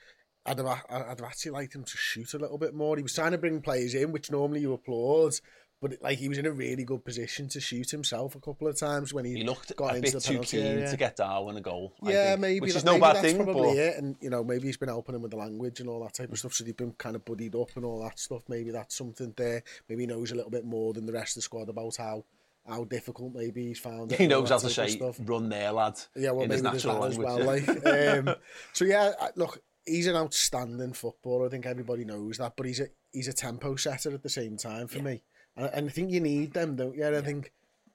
I'd 0.46 0.58
have, 0.58 0.68
I'd 0.68 1.06
have 1.08 1.22
actually 1.22 1.52
liked 1.52 1.76
him 1.76 1.84
to 1.84 1.98
shoot 1.98 2.34
a 2.34 2.40
little 2.40 2.58
bit 2.58 2.74
more. 2.74 2.98
He 2.98 3.04
was 3.04 3.14
trying 3.14 3.32
to 3.32 3.38
bring 3.38 3.62
players 3.62 3.94
in, 3.94 4.12
which 4.12 4.32
normally 4.32 4.62
you 4.62 4.74
applaud, 4.74 5.34
but 5.82 5.94
like 6.02 6.18
he 6.18 6.28
was 6.28 6.38
in 6.38 6.46
a 6.46 6.52
really 6.52 6.84
good 6.84 7.06
position 7.06 7.48
to 7.50 7.62
shoot 7.62 7.90
himself 7.90 8.36
a 8.36 8.40
couple 8.40 8.68
of 8.68 8.78
times 8.78 9.14
when 9.14 9.24
he, 9.24 9.36
He 9.36 9.44
looked 9.44 9.74
got 9.78 9.94
a 9.94 9.98
into 9.98 10.12
bit 10.12 10.14
the 10.14 10.20
too 10.20 10.40
keen 10.40 10.66
area. 10.66 10.90
to 10.92 10.98
get 10.98 11.16
Darwin 11.16 11.56
a 11.56 11.62
goal. 11.62 11.94
Yeah, 12.04 12.32
think, 12.32 12.42
maybe 12.42 12.60
which 12.62 12.74
that- 12.74 12.80
is 12.80 12.84
no 12.84 12.94
maybe 12.94 13.02
bad 13.02 13.16
that's 13.16 13.26
thing. 13.26 13.36
Probably 13.38 13.76
But 13.76 13.78
it, 13.78 13.98
and 13.98 14.16
you 14.20 14.30
know, 14.30 14.44
maybe 14.44 14.68
he's 14.68 14.78
been 14.78 14.90
helping 14.90 15.16
him 15.16 15.22
with 15.22 15.32
the 15.32 15.38
language 15.38 15.80
and 15.80 15.88
all 15.88 16.04
that 16.04 16.16
type 16.16 16.30
of 16.30 16.36
mm. 16.36 16.40
stuff. 16.40 16.54
So 16.54 16.66
they've 16.66 16.76
been 16.76 16.94
kind 16.94 17.16
of 17.16 17.24
buddied 17.24 17.56
up 17.56 17.70
and 17.76 17.86
all 17.86 18.02
that 18.04 18.20
stuff. 18.20 18.42
Maybe 18.50 18.72
that's 18.72 18.96
something 18.96 19.34
there. 19.38 19.64
Maybe 19.88 20.04
he 20.04 20.08
knows 20.08 20.32
a 20.32 20.36
little 20.36 20.52
bit 20.52 20.66
more 20.66 20.94
than 20.94 21.06
the 21.06 21.14
rest 21.14 21.38
of 21.38 21.42
the 21.42 21.44
squad 21.44 21.70
about 21.70 21.96
how 21.98 22.26
how 22.70 22.84
difficult 22.86 23.34
maybe 23.34 23.68
he's 23.68 23.80
found 23.80 24.12
it. 24.12 24.20
he 24.20 24.28
knows 24.28 24.50
how 24.50 24.58
to 24.60 24.70
say 24.70 24.88
stuff. 24.88 25.18
"run 25.26 25.50
there, 25.50 25.72
lad." 25.72 26.00
Yeah, 26.16 26.32
well, 26.32 26.44
in 26.46 26.52
his 26.52 26.62
natural 26.64 27.00
language. 27.00 27.26
well. 27.26 27.44
Like, 27.44 27.68
um, 27.86 28.36
so 28.74 28.86
yeah, 28.86 29.12
look, 29.36 29.62
he's 29.86 30.08
an 30.08 30.16
outstanding 30.16 30.94
footballer. 30.94 31.48
I 31.48 31.50
think 31.50 31.66
everybody 31.66 32.06
knows 32.06 32.38
that, 32.38 32.54
but 32.56 32.66
he's 32.66 32.80
a 32.80 32.88
he's 33.12 33.28
a 33.28 33.34
tempo 33.34 33.76
setter 33.76 34.14
at 34.14 34.24
the 34.24 34.30
same 34.30 34.58
time 34.58 34.88
for 34.88 35.00
me, 35.00 35.24
and, 35.58 35.70
and 35.74 35.90
I 35.90 35.92
think 35.92 36.12
you 36.12 36.20
need 36.22 36.54
them, 36.54 36.76
don't 36.76 36.96
you? 36.96 37.04
And 37.06 37.16
I 37.16 37.22
think. 37.22 37.52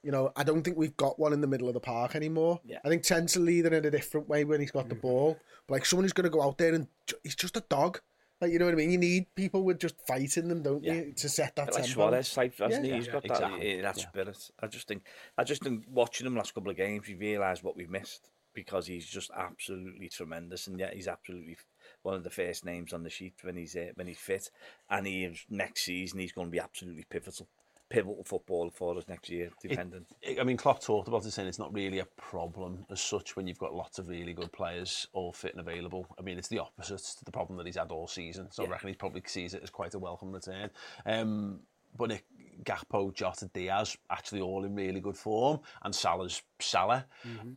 You 0.07 0.11
know, 0.11 0.33
I 0.37 0.43
don't 0.45 0.62
think 0.62 0.76
we've 0.76 0.95
got 0.99 1.19
one 1.19 1.33
in 1.33 1.40
the 1.40 1.47
middle 1.47 1.66
of 1.66 1.73
the 1.73 1.81
park 1.81 2.14
anymore. 2.14 2.61
Yeah. 2.62 2.76
I 2.85 2.90
think 2.90 3.04
Trent's 3.04 3.37
a 3.37 3.40
leader 3.40 3.73
in 3.73 3.87
a 3.87 3.90
different 3.90 4.28
way 4.28 4.45
when 4.45 4.61
he's 4.61 4.71
got 4.71 4.85
Mm. 4.85 4.88
the 4.90 4.95
ball. 4.97 5.38
But 5.66 5.73
like 5.76 5.87
someone 5.87 6.04
who's 6.04 6.12
going 6.12 6.25
to 6.25 6.28
go 6.31 6.43
out 6.43 6.59
there 6.59 6.75
and 6.75 6.87
he's 7.23 7.35
just 7.35 7.57
a 7.57 7.64
dog. 7.71 8.02
Like 8.41 8.53
you 8.53 8.59
know 8.59 8.67
what 8.67 8.75
I 8.75 8.76
mean? 8.76 8.91
You 8.91 8.99
need 8.99 9.35
people 9.35 9.62
with 9.62 9.79
just 9.79 9.95
fighting 10.07 10.49
them, 10.49 10.62
don't 10.62 10.83
Yeah. 10.83 10.95
you, 10.95 11.12
to 11.17 11.29
set 11.29 11.57
that 11.57 11.73
like 11.73 11.85
tempo. 11.85 11.88
Suarez 11.88 12.33
type, 12.33 12.59
hasn't 12.59 12.87
Yeah. 12.87 12.93
he? 12.93 12.99
He's 12.99 13.07
Yeah, 13.07 13.12
got 13.12 13.25
exactly. 13.25 13.76
that, 13.76 13.83
that 13.83 13.97
Yeah. 13.97 14.09
spirit. 14.09 14.50
I 14.61 14.67
just 14.67 14.88
think, 14.88 15.07
I 15.38 15.45
just 15.45 15.62
think 15.62 15.85
watching 15.88 16.26
him 16.26 16.37
last 16.37 16.55
couple 16.55 16.71
of 16.71 16.76
games, 16.76 17.07
we 17.09 17.14
realise 17.14 17.62
what 17.62 17.76
we've 17.76 17.88
missed 17.88 18.31
because 18.53 18.87
he's 18.87 19.07
just 19.07 19.31
absolutely 19.37 20.09
tremendous, 20.09 20.67
and 20.67 20.79
yet 20.79 20.95
he's 20.95 21.09
absolutely 21.09 21.57
one 22.03 22.14
of 22.14 22.23
the 22.23 22.31
first 22.31 22.64
names 22.64 22.93
on 22.93 23.03
the 23.03 23.11
sheet 23.11 23.35
when 23.43 23.57
he's 23.57 23.75
uh, 23.75 23.91
when 23.97 24.07
he's 24.07 24.19
fit, 24.19 24.50
and 24.88 25.07
he 25.07 25.25
is, 25.25 25.45
next 25.49 25.85
season 25.85 26.21
he's 26.21 26.33
going 26.33 26.47
to 26.47 26.53
be 26.53 26.61
absolutely 26.61 27.05
pivotal, 27.11 27.49
pivotal 27.95 28.25
football 28.25 28.71
for 28.71 28.97
us 28.99 29.05
next 29.09 29.31
year, 29.31 29.51
dependent. 29.63 30.07
I 30.41 30.43
mean, 30.43 30.57
Klopp 30.57 30.83
talked 30.83 31.09
about 31.09 31.25
it 31.25 31.31
saying 31.31 31.49
it's 31.49 31.59
not 31.59 31.73
really 31.73 32.01
a 32.01 32.07
problem 32.17 32.85
as 32.91 33.01
such 33.01 33.37
when 33.37 33.47
you've 33.47 33.59
got 33.59 33.75
lots 33.75 33.99
of 33.99 34.09
really 34.09 34.33
good 34.33 34.53
players 34.53 35.07
all 35.13 35.33
fit 35.33 35.53
and 35.53 35.61
available. 35.61 36.07
I 36.19 36.23
mean, 36.23 36.39
it's 36.39 36.49
the 36.49 36.59
opposite 36.59 36.99
to 37.19 37.25
the 37.25 37.31
problem 37.31 37.57
that 37.59 37.67
he's 37.67 37.77
had 37.77 37.93
all 37.93 38.09
season. 38.09 38.49
So 38.51 38.65
I 38.65 38.69
reckon 38.69 38.89
he 38.89 38.95
probably 38.95 39.23
sees 39.27 39.55
it 39.55 39.63
as 39.63 39.71
quite 39.71 39.95
a 39.95 39.99
welcome 39.99 40.33
return. 40.33 40.71
Um, 41.07 41.61
but 41.97 42.09
Nick 42.09 42.25
Gakpo, 42.65 43.15
Jota, 43.15 43.49
Diaz, 43.53 43.97
actually 44.11 44.41
all 44.41 44.65
in 44.65 44.75
really 44.75 45.01
good 45.01 45.17
form, 45.17 45.61
and 45.83 45.95
Salah's 45.95 46.43
Salah. 46.61 47.05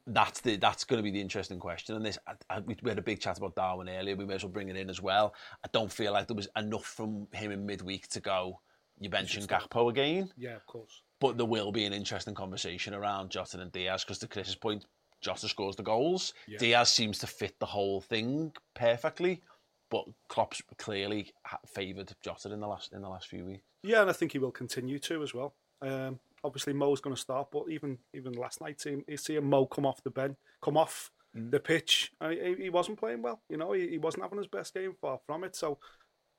That's 0.06 0.42
the 0.42 0.58
that's 0.58 0.84
going 0.84 0.98
to 0.98 1.04
be 1.04 1.12
the 1.12 1.22
interesting 1.22 1.60
question. 1.60 1.96
And 1.96 2.06
this, 2.06 2.20
I, 2.28 2.34
I, 2.50 2.60
we 2.60 2.78
we 2.84 2.92
had 2.92 3.00
a 3.00 3.04
big 3.04 3.20
chat 3.20 3.38
about 3.38 3.56
Darwin 3.56 3.90
earlier. 3.90 4.16
We 4.16 4.26
may 4.26 4.36
as 4.36 4.44
well 4.44 4.52
bring 4.52 4.70
it 4.70 4.78
in 4.78 4.90
as 4.90 5.02
well. 5.02 5.34
I 5.64 5.70
don't 5.72 5.92
feel 5.92 6.14
like 6.14 6.28
there 6.28 6.36
was 6.36 6.48
enough 6.56 6.86
from 6.86 7.28
him 7.34 7.52
in 7.52 7.66
midweek 7.66 8.08
to 8.10 8.20
go. 8.20 8.60
You 9.00 9.10
mentioned 9.10 9.48
Gakpo 9.48 9.90
again, 9.90 10.32
Yeah, 10.38 10.56
of 10.56 10.66
course. 10.66 11.02
but 11.20 11.38
there 11.38 11.46
will 11.46 11.72
be 11.72 11.86
an 11.86 11.94
interesting 11.94 12.34
conversation 12.34 12.94
around 12.94 13.30
Jota 13.30 13.60
and 13.60 13.72
Diaz 13.72 14.04
because 14.04 14.20
to 14.20 14.28
Chris's 14.28 14.56
point, 14.56 14.86
Jota 15.22 15.48
scores 15.48 15.76
the 15.76 15.84
goals. 15.84 16.34
Diaz 16.60 16.90
seems 16.90 17.18
to 17.20 17.28
fit 17.28 17.56
the 17.60 17.66
whole 17.66 18.02
thing 18.02 18.52
perfectly, 18.76 19.42
but 19.90 20.06
Klopp's 20.30 20.62
clearly 20.78 21.32
favoured 21.68 22.12
Jota 22.24 22.52
in 22.54 22.60
the 22.60 22.68
last 22.68 22.94
in 22.94 23.02
the 23.02 23.10
last 23.10 23.28
few 23.28 23.46
weeks. 23.46 23.64
Yeah, 23.84 24.02
and 24.02 24.10
I 24.10 24.14
think 24.14 24.32
he 24.32 24.40
will 24.40 24.52
continue 24.52 25.00
to 25.00 25.24
as 25.24 25.34
well. 25.34 25.54
Um, 25.82 26.20
obviously, 26.44 26.74
Mo's 26.74 27.02
going 27.02 27.16
to 27.16 27.22
start, 27.22 27.50
but 27.52 27.64
even 27.70 27.98
even 28.14 28.34
last 28.34 28.62
night, 28.62 28.82
seeing 28.82 29.04
seeing 29.16 29.48
Mo 29.50 29.66
come 29.66 29.86
off 29.86 30.04
the 30.04 30.10
bench, 30.12 30.38
come 30.62 30.78
off 30.78 31.12
the 31.34 31.60
pitch, 31.60 32.12
he, 32.30 32.56
he 32.64 32.70
wasn't 32.72 32.98
playing 32.98 33.22
well. 33.22 33.42
You 33.48 33.58
know, 33.58 33.72
he, 33.74 33.88
he 33.90 33.98
wasn't 34.00 34.24
having 34.24 34.40
his 34.40 34.48
best 34.48 34.74
game, 34.74 34.96
far 35.00 35.20
from 35.28 35.44
it. 35.44 35.56
So 35.56 35.78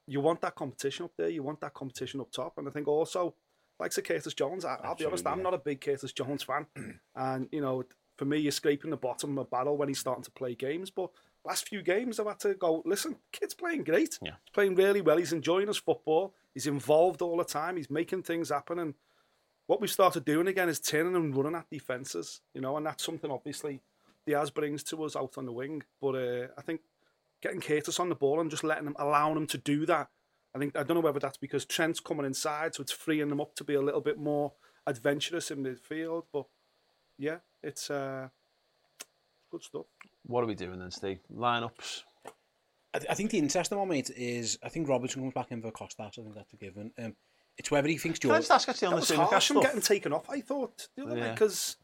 you 0.09 0.21
want 0.21 0.41
that 0.41 0.55
competition 0.55 1.05
up 1.05 1.13
there. 1.17 1.29
You 1.29 1.43
want 1.43 1.61
that 1.61 1.75
competition 1.75 2.21
up 2.21 2.31
top, 2.31 2.59
and 2.59 2.67
I 2.67 2.71
think 2.71 2.89
also, 2.89 3.35
like 3.79 3.93
Sir 3.93 4.03
Curtis 4.03 4.35
Jones, 4.35 4.65
I, 4.65 4.79
I'll 4.83 4.95
be 4.95 5.05
honest, 5.05 5.27
I'm 5.27 5.43
not 5.43 5.55
a 5.55 5.59
big 5.59 5.81
Curtis 5.81 6.13
Jones 6.13 6.43
fan, 6.43 6.67
and 7.17 7.49
you 7.53 7.61
know, 7.61 7.85
for 8.17 8.25
me, 8.25 8.39
you're 8.39 8.53
scraping 8.53 8.91
the 8.91 8.97
bottom 8.97 9.39
of 9.39 9.47
a 9.47 9.49
battle 9.49 9.77
when 9.77 9.89
he's 9.89 10.01
starting 10.01 10.25
to 10.25 10.31
play 10.31 10.55
games, 10.55 10.91
but. 10.91 11.11
Last 11.45 11.69
few 11.69 11.83
games, 11.83 12.19
I've 12.19 12.27
had 12.27 12.41
to 12.41 12.55
go. 12.55 12.83
Listen, 12.85 13.17
kid's 13.33 13.55
playing 13.55 13.85
great. 13.85 14.19
Yeah. 14.21 14.33
He's 14.45 14.53
playing 14.53 14.75
really 14.75 15.01
well. 15.01 15.17
He's 15.17 15.33
enjoying 15.33 15.69
his 15.69 15.79
football. 15.79 16.35
He's 16.53 16.67
involved 16.67 17.23
all 17.23 17.39
the 17.39 17.45
time. 17.45 17.77
He's 17.77 17.89
making 17.89 18.25
things 18.25 18.51
happen. 18.51 18.81
And 18.81 18.95
what 19.67 19.81
we've 19.81 19.89
started 19.89 20.25
doing 20.25 20.49
again 20.49 20.69
is 20.69 20.81
turning 20.81 21.15
and 21.15 21.35
running 21.35 21.55
at 21.55 21.71
defences, 21.71 22.41
you 22.53 22.61
know, 22.61 22.77
and 22.77 22.85
that's 22.85 23.05
something 23.05 23.31
obviously 23.31 23.81
Diaz 24.27 24.51
brings 24.51 24.83
to 24.85 25.05
us 25.05 25.17
out 25.17 25.39
on 25.39 25.47
the 25.47 25.53
wing. 25.53 25.83
But 26.01 26.15
uh, 26.17 26.47
I 26.59 26.63
think 26.63 26.81
getting 27.43 27.61
Curtis 27.61 28.01
on 28.01 28.09
the 28.09 28.15
ball 28.15 28.41
and 28.41 28.51
just 28.51 28.65
letting 28.65 28.85
them, 28.85 28.97
allowing 28.99 29.35
them 29.35 29.47
to 29.49 29.59
do 29.59 29.87
that. 29.87 30.09
I 30.55 30.59
think 30.59 30.77
I 30.77 30.83
don't 30.83 30.95
know 30.97 31.01
whether 31.03 31.19
that's 31.21 31.37
because 31.37 31.65
Trent's 31.65 32.01
coming 32.01 32.27
inside, 32.27 32.75
so 32.75 32.81
it's 32.83 32.93
freeing 32.93 33.29
them 33.29 33.41
up 33.41 33.55
to 33.57 33.65
be 33.65 33.75
a 33.75 33.83
little 33.83 34.01
bit 34.01 34.19
more 34.19 34.53
adventurous 34.87 35.51
in 35.51 35.63
midfield. 35.63 36.25
But 36.33 36.47
yeah, 37.19 37.37
it's 37.63 37.91
uh, 37.91 38.29
good 39.51 39.63
stuff. 39.63 39.87
What 40.27 40.43
are 40.45 40.47
we 40.47 40.55
doing 40.55 40.79
then, 40.79 40.91
Steve? 40.91 41.19
Lineups. 41.35 42.03
I, 42.95 42.99
th- 42.99 43.11
I 43.11 43.15
think 43.15 43.31
the 43.31 43.39
interesting 43.39 43.79
one, 43.79 43.89
mate, 43.89 44.11
is 44.17 44.59
I 44.63 44.69
think 44.71 44.89
Robertson 44.89 45.21
comes 45.23 45.35
back 45.35 45.53
in 45.53 45.61
for 45.61 45.71
Kostas. 45.71 46.19
I 46.19 46.23
think 46.23 46.35
that's 46.35 46.53
a 46.53 46.57
given. 46.57 46.91
Um, 46.99 47.15
it's 47.59 47.71
whether 47.71 47.89
he 47.89 47.99
thinks 47.99 48.19
Can 48.19 48.31
I 48.31 48.35
George. 48.35 48.43
just 48.43 48.51
ask 48.53 48.69
actually 48.69 48.87
on 48.89 48.95
That 49.01 49.07
the 49.09 49.19
was 49.19 49.29
harsh 49.31 49.49
from 49.49 49.61
getting 49.61 49.81
taken 49.83 50.13
off. 50.13 50.31
I 50.31 50.41
thought 50.41 50.89
the 50.97 51.03
other 51.05 51.15
night 51.17 51.25
Yeah. 51.27 51.33
because 51.33 51.77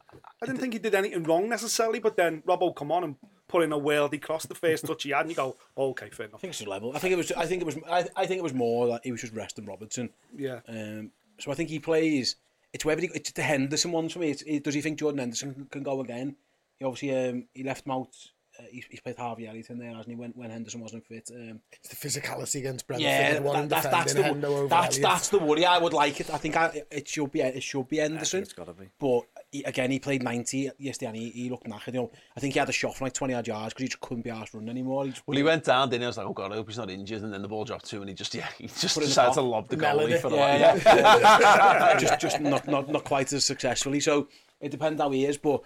I 0.42 0.46
didn't 0.46 0.60
think 0.60 0.72
he 0.72 0.78
did 0.78 0.94
anything 0.94 1.24
wrong 1.24 1.48
necessarily. 1.48 1.98
But 1.98 2.16
then 2.16 2.42
Robbo 2.46 2.74
come 2.74 2.90
on 2.92 3.04
and 3.04 3.16
put 3.54 3.62
in 3.62 3.72
a 3.72 3.78
worldy 3.78 4.20
cross 4.20 4.46
the 4.46 4.54
first 4.54 4.84
touch 4.84 5.04
he 5.04 5.10
had, 5.10 5.20
and 5.20 5.30
you 5.30 5.36
go, 5.36 5.54
oh, 5.76 5.90
okay, 5.90 6.10
fair 6.10 6.26
enough. 6.26 6.38
I 6.38 6.40
think 6.40 6.50
it's 6.50 6.58
just 6.58 6.68
level. 6.68 6.90
I 6.92 6.98
think 6.98 7.12
it 7.12 7.16
was. 7.16 7.30
I 7.30 7.46
think 7.46 7.62
it 7.62 7.64
was. 7.64 7.78
I, 7.88 8.04
I 8.16 8.26
think 8.26 8.38
it 8.38 8.42
was 8.42 8.52
more 8.52 8.88
that 8.88 9.02
he 9.04 9.12
was 9.12 9.20
just 9.20 9.32
resting 9.32 9.64
Robertson. 9.64 10.10
Yeah. 10.36 10.58
Um, 10.68 11.12
so 11.38 11.52
I 11.52 11.54
think 11.54 11.68
he 11.68 11.78
plays. 11.78 12.34
It's 12.72 12.84
whether 12.84 13.00
he, 13.00 13.10
it's 13.14 13.30
the 13.30 13.42
Henderson 13.42 13.92
one 13.92 14.08
for 14.08 14.18
me. 14.18 14.30
It's, 14.30 14.42
it, 14.42 14.64
does 14.64 14.74
he 14.74 14.80
think 14.80 14.98
Jordan 14.98 15.20
Henderson 15.20 15.54
can, 15.54 15.66
can 15.66 15.82
go 15.84 16.00
again? 16.00 16.34
He 16.80 16.84
obviously 16.84 17.16
um, 17.16 17.44
he 17.54 17.62
left 17.62 17.86
him 17.86 17.92
out. 17.92 18.16
uh, 18.58 18.62
he's, 18.70 18.84
he's 18.88 19.00
played 19.00 19.16
Harvey 19.16 19.48
Ellington 19.48 19.78
there, 19.78 19.90
hasn't 19.90 20.08
he? 20.08 20.14
When, 20.14 20.30
when 20.32 20.50
Henderson 20.50 20.80
wasn't 20.80 21.04
fit, 21.06 21.28
um, 21.34 21.60
it's 21.72 21.88
the 21.88 21.96
physicality 21.96 22.60
against 22.60 22.86
Brentford. 22.86 23.04
Yeah, 23.04 23.40
that, 23.40 23.68
that's, 23.68 23.86
that's 23.86 24.14
the 24.14 24.22
Hendo 24.22 24.68
that's, 24.68 24.98
that's 24.98 25.28
the 25.28 25.38
worry. 25.38 25.64
I 25.64 25.78
would 25.78 25.92
like 25.92 26.20
it. 26.20 26.30
I 26.32 26.38
think 26.38 26.56
I, 26.56 26.82
it 26.90 27.08
should 27.08 27.32
be 27.32 27.40
it 27.40 27.62
should 27.62 27.88
be 27.88 27.96
Henderson. 27.96 28.42
it's 28.42 28.52
got 28.52 28.66
to 28.66 28.72
be. 28.72 28.88
But 28.98 29.22
he, 29.50 29.64
again, 29.64 29.90
he 29.90 29.98
played 29.98 30.22
90 30.22 30.70
yesterday, 30.78 31.06
and 31.08 31.16
he, 31.16 31.30
he 31.30 31.50
looked 31.50 31.66
knackered. 31.66 31.94
You 31.94 32.02
know, 32.02 32.10
I 32.36 32.40
think 32.40 32.54
he 32.54 32.58
had 32.60 32.68
a 32.68 32.72
shot 32.72 32.96
from 32.96 33.06
like 33.06 33.14
20 33.14 33.34
odd 33.34 33.46
yards 33.46 33.74
because 33.74 33.82
he 33.82 33.88
just 33.88 34.00
couldn't 34.00 34.22
be 34.22 34.30
asked 34.30 34.54
running 34.54 34.68
anymore. 34.68 35.04
He 35.04 35.10
just, 35.10 35.26
well, 35.26 35.36
he 35.36 35.42
went 35.42 35.64
down, 35.64 35.90
didn't 35.90 36.02
he? 36.02 36.06
I 36.06 36.08
was 36.08 36.18
like, 36.18 36.26
oh 36.26 36.32
god, 36.32 36.52
I 36.52 36.56
hope 36.56 36.68
he's 36.68 36.78
not 36.78 36.90
injured. 36.90 37.22
And 37.22 37.32
then 37.32 37.42
the 37.42 37.48
ball 37.48 37.64
dropped 37.64 37.86
to, 37.86 38.00
and 38.00 38.08
he 38.08 38.14
just 38.14 38.34
yeah, 38.34 38.48
he 38.58 38.68
just 38.68 38.98
decided 38.98 39.34
to 39.34 39.40
lob 39.40 39.68
the 39.68 39.76
goalie 39.76 40.20
for 40.20 40.30
yeah, 40.30 40.74
the 40.76 40.90
yeah, 40.90 41.38
yeah. 41.40 41.98
just 41.98 42.20
just 42.20 42.40
not, 42.40 42.66
not 42.68 42.88
not 42.88 43.04
quite 43.04 43.32
as 43.32 43.44
successfully. 43.44 43.98
So 43.98 44.28
it 44.60 44.70
depends 44.70 45.00
how 45.00 45.10
he 45.10 45.26
is, 45.26 45.38
but 45.38 45.62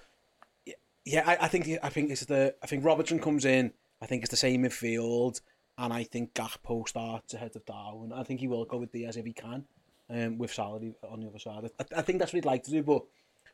yeah, 1.05 1.23
I, 1.26 1.45
I 1.45 1.49
think 1.49 1.69
I 1.83 1.88
think 1.88 2.11
it's 2.11 2.25
the 2.25 2.55
I 2.62 2.67
think 2.67 2.85
Robertson 2.85 3.19
comes 3.19 3.45
in. 3.45 3.73
I 4.00 4.07
think 4.07 4.23
it's 4.23 4.31
the 4.31 4.37
same 4.37 4.62
midfield, 4.62 5.40
and 5.76 5.93
I 5.93 6.05
think 6.05 6.35
Gakpo 6.35 6.88
starts 6.88 7.35
ahead 7.35 7.57
of 7.57 7.64
Darwin. 7.64 8.12
I 8.12 8.23
think 8.23 8.40
he 8.40 8.49
will 8.49 8.64
go 8.64 8.78
with 8.78 8.93
Diaz 8.93 9.17
if 9.17 9.25
he 9.25 9.33
can, 9.33 9.64
um, 10.11 10.38
with 10.38 10.52
Salah 10.52 10.81
on 11.11 11.21
the 11.21 11.28
other 11.28 11.38
side. 11.38 11.71
I, 11.81 11.99
I 11.99 12.02
think 12.02 12.19
that's 12.19 12.33
what 12.33 12.38
he'd 12.38 12.45
like 12.45 12.64
to 12.64 12.71
do, 12.71 12.83
but 12.83 13.02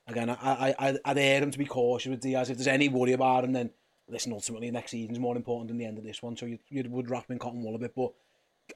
again, 0.06 0.30
I, 0.30 0.74
I, 0.78 0.98
I'd 1.04 1.18
air 1.18 1.42
him 1.42 1.50
to 1.50 1.58
be 1.58 1.64
cautious 1.64 2.10
with 2.10 2.20
Diaz 2.20 2.50
if 2.50 2.58
there's 2.58 2.68
any 2.68 2.88
worry 2.88 3.12
about 3.12 3.44
him. 3.44 3.52
Then 3.52 3.70
listen, 4.08 4.32
ultimately 4.32 4.70
next 4.70 4.90
season's 4.90 5.18
more 5.18 5.36
important 5.36 5.68
than 5.68 5.78
the 5.78 5.86
end 5.86 5.98
of 5.98 6.04
this 6.04 6.22
one, 6.22 6.36
so 6.36 6.46
you 6.46 6.58
you 6.68 6.84
would 6.90 7.10
wrap 7.10 7.28
him 7.28 7.34
in 7.34 7.38
cotton 7.38 7.62
wool 7.62 7.74
a 7.74 7.78
bit, 7.78 7.94
but. 7.94 8.12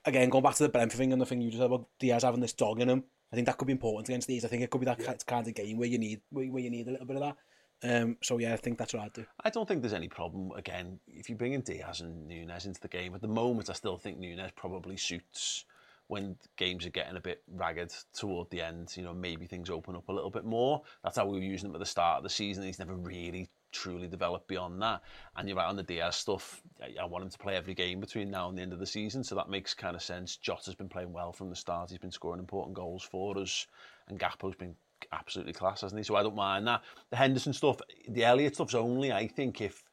Again, 0.05 0.29
going 0.29 0.45
back 0.45 0.55
to 0.57 0.65
the 0.65 0.69
Brentford 0.69 0.99
thing 0.99 1.15
and 1.15 1.23
the 1.23 1.25
thing 1.25 1.41
you 1.41 1.49
just 1.49 1.61
said 1.61 1.65
about 1.65 1.89
Diaz 1.99 2.23
having 2.23 2.43
this 2.43 2.53
dog 2.53 2.79
in 2.79 2.91
him, 2.91 3.05
I 3.33 3.37
think 3.37 3.47
that 3.47 3.57
could 3.57 3.65
be 3.65 3.73
important 3.73 4.07
against 4.07 4.29
these. 4.29 4.45
I 4.45 4.49
think 4.49 4.63
it 4.63 4.69
could 4.69 4.83
be 4.83 4.85
that 4.85 5.01
yeah. 5.01 5.15
kind 5.27 5.49
of 5.49 5.55
game 5.55 5.79
where 5.79 5.89
you 5.89 5.97
need 5.97 6.21
where, 6.29 6.45
where 6.45 6.63
you 6.63 6.69
need 6.69 6.89
a 6.89 6.91
little 6.91 7.07
bit 7.07 7.17
of 7.17 7.23
that. 7.23 7.37
Um, 7.83 8.17
so 8.23 8.39
yeah, 8.39 8.55
I 8.55 8.57
think 8.57 8.79
that's 8.79 8.93
what 8.93 9.05
I'd 9.05 9.13
do. 9.13 9.25
I 9.45 9.51
don't 9.51 9.69
think 9.69 9.83
there's 9.83 9.93
any 9.93 10.09
problem. 10.09 10.51
Again, 10.57 10.99
if 11.07 11.29
you 11.29 11.37
bring 11.37 11.53
in 11.53 11.61
Diaz 11.61 12.01
and 12.01 12.29
Núñez 12.29 12.67
into 12.67 12.81
the 12.81 12.89
game, 12.89 13.15
at 13.15 13.21
the 13.21 13.29
moment, 13.29 13.71
I 13.71 13.75
still 13.75 13.97
think 13.97 14.19
Núñez 14.19 14.55
probably 14.57 14.97
suits 14.97 15.65
when 16.09 16.37
games 16.57 16.87
are 16.87 16.91
getting 16.91 17.17
a 17.17 17.21
bit 17.21 17.43
ragged 17.47 17.93
toward 18.15 18.51
the 18.51 18.63
end. 18.63 18.95
You 18.97 19.05
know, 19.05 19.15
maybe 19.15 19.47
things 19.47 19.71
open 19.71 19.95
up 19.95 20.09
a 20.09 20.13
little 20.13 20.31
bit 20.31 20.45
more. 20.45 20.83
That's 21.05 21.17
how 21.17 21.27
we 21.27 21.39
were 21.39 21.45
using 21.45 21.69
him 21.69 21.77
at 21.77 21.81
the 21.81 21.87
start 21.87 22.19
of 22.19 22.23
the 22.25 22.31
season. 22.31 22.65
He's 22.65 22.79
never 22.79 22.95
really 22.95 23.49
truly 23.71 24.09
developed 24.09 24.49
beyond 24.49 24.81
that. 24.83 25.03
And 25.37 25.47
you're 25.47 25.57
right 25.57 25.69
on 25.69 25.77
the 25.77 25.83
Diaz 25.83 26.17
stuff. 26.17 26.63
I, 26.83 27.03
I 27.03 27.05
want 27.05 27.25
him 27.25 27.31
to 27.31 27.39
play 27.39 27.57
every 27.57 27.75
game 27.75 28.01
between 28.01 28.31
now 28.31 28.49
and 28.49 28.57
the 28.57 28.63
end 28.63 28.73
of 28.73 28.79
the 28.79 28.87
season, 28.87 29.23
so 29.23 29.35
that 29.35 29.51
makes 29.51 29.75
kind 29.75 29.95
of 29.95 30.03
sense. 30.03 30.37
Jota's 30.37 30.75
been 30.75 30.89
playing 30.89 31.13
well 31.13 31.33
from 31.33 31.51
the 31.51 31.57
start. 31.57 31.91
He's 31.91 31.99
been 31.99 32.11
scoring 32.11 32.41
important 32.41 32.75
goals 32.75 33.03
for 33.03 33.39
us, 33.39 33.67
and 34.09 34.19
Gakpo's 34.19 34.57
been 34.57 34.75
absolutely 35.13 35.53
class, 35.53 35.83
hasn't 35.83 35.99
he? 35.99 36.05
So 36.05 36.17
I 36.17 36.23
don't 36.23 36.35
mind 36.37 36.67
that. 36.67 36.83
The 37.11 37.17
Henderson 37.17 37.53
stuff, 37.53 37.81
the 38.09 38.25
Elliott 38.25 38.55
stuff's 38.55 38.75
only, 38.75 39.13
I 39.13 39.27
think, 39.27 39.61
if 39.61 39.85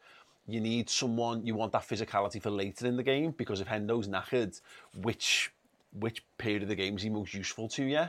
you 0.48 0.60
need 0.60 0.90
someone, 0.90 1.46
you 1.46 1.56
want 1.56 1.72
that 1.72 1.88
physicality 1.88 2.42
for 2.42 2.50
later 2.50 2.86
in 2.88 2.98
the 2.98 3.04
game, 3.04 3.32
because 3.32 3.62
if 3.62 3.68
Hendo's 3.68 4.08
knackered, 4.08 4.60
which 5.02 5.52
which 5.98 6.26
period 6.38 6.62
of 6.62 6.68
the 6.68 6.76
game 6.76 6.98
is 6.98 7.04
he 7.04 7.10
most 7.10 7.34
useful 7.34 7.70
to 7.70 7.84
you? 7.84 8.06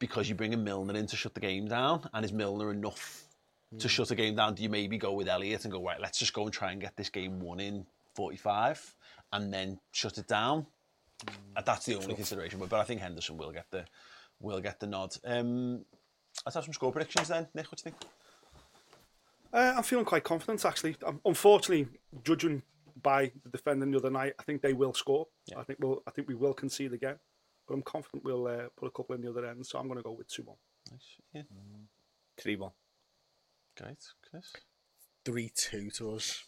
Because 0.00 0.28
you 0.28 0.34
bring 0.34 0.54
a 0.54 0.56
Milner 0.56 0.96
in 0.96 1.06
to 1.06 1.16
shut 1.16 1.34
the 1.34 1.40
game 1.40 1.68
down, 1.68 2.08
and 2.12 2.24
is 2.24 2.32
Milner 2.32 2.72
enough 2.72 3.24
to 3.78 3.88
shut 3.88 4.10
a 4.10 4.14
game 4.14 4.34
down? 4.34 4.54
Do 4.54 4.62
you 4.62 4.68
maybe 4.68 4.98
go 4.98 5.12
with 5.12 5.28
Elliott 5.28 5.64
and 5.64 5.72
go, 5.72 5.82
right, 5.82 6.00
let's 6.00 6.18
just 6.18 6.32
go 6.32 6.42
and 6.42 6.52
try 6.52 6.72
and 6.72 6.80
get 6.80 6.96
this 6.96 7.08
game 7.08 7.40
won 7.40 7.60
in 7.60 7.86
45 8.14 8.94
and 9.32 9.52
then 9.52 9.78
shut 9.92 10.18
it 10.18 10.26
down? 10.26 10.66
Uh, 11.56 11.62
That's 11.64 11.86
the 11.86 11.94
only 11.94 12.14
consideration, 12.14 12.58
but, 12.58 12.68
but 12.68 12.80
I 12.80 12.84
think 12.84 13.00
Henderson 13.00 13.36
will 13.36 13.52
get 13.52 13.70
the 13.70 13.84
will 14.40 14.60
get 14.60 14.80
the 14.80 14.88
nod. 14.88 15.14
Um, 15.24 15.84
let's 16.44 16.54
have 16.54 16.64
some 16.64 16.72
score 16.72 16.92
predictions 16.92 17.28
then. 17.28 17.48
Nick, 17.54 17.66
what 17.70 17.82
do 17.82 17.88
you 17.90 17.92
think? 17.92 18.10
Uh, 19.52 19.74
I'm 19.76 19.82
feeling 19.82 20.04
quite 20.04 20.24
confident 20.24 20.64
actually. 20.64 20.96
Um, 21.04 21.20
unfortunately, 21.24 21.88
judging 22.24 22.62
by 23.02 23.32
the 23.42 23.50
defending 23.50 23.90
the 23.90 23.98
other 23.98 24.10
night, 24.10 24.34
I 24.38 24.42
think 24.44 24.62
they 24.62 24.72
will 24.72 24.94
score. 24.94 25.26
I 25.56 25.62
think 25.62 25.78
we'll, 25.80 26.02
I 26.06 26.10
think 26.10 26.28
we 26.28 26.34
will 26.34 26.54
concede 26.54 26.92
again, 26.92 27.16
but 27.66 27.74
I'm 27.74 27.82
confident 27.82 28.24
we'll 28.24 28.46
uh, 28.46 28.68
put 28.76 28.86
a 28.86 28.90
couple 28.90 29.14
in 29.14 29.20
the 29.22 29.30
other 29.30 29.44
end. 29.46 29.66
So 29.66 29.78
I'm 29.78 29.86
going 29.88 29.98
to 29.98 30.02
go 30.02 30.12
with 30.12 30.28
two 30.28 30.42
one. 30.44 30.56
Nice. 30.90 31.00
Yeah. 31.32 31.42
3 32.38 32.56
1. 32.56 32.70
Great. 33.80 33.98
Chris? 34.30 34.52
3 35.24 35.52
2 35.54 35.90
to 35.90 36.12
us. 36.14 36.44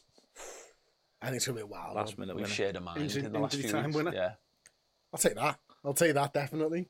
I 1.22 1.26
think 1.26 1.36
it's 1.36 1.46
going 1.46 1.58
to 1.58 1.64
be 1.64 1.68
a 1.70 1.72
wild. 1.72 1.94
Last 1.94 2.18
minute 2.18 2.36
We've 2.36 2.48
shared 2.50 2.76
a 2.76 2.80
mind 2.80 3.00
Injury- 3.02 3.24
in 3.24 3.32
the 3.32 3.38
last 3.38 3.54
few 3.56 3.70
time 3.70 3.84
weeks. 3.86 3.96
winner. 3.96 4.12
Yeah. 4.14 4.32
I'll 5.12 5.18
take 5.18 5.34
that. 5.36 5.58
I'll 5.84 5.94
take 5.94 6.14
that, 6.14 6.32
definitely. 6.32 6.88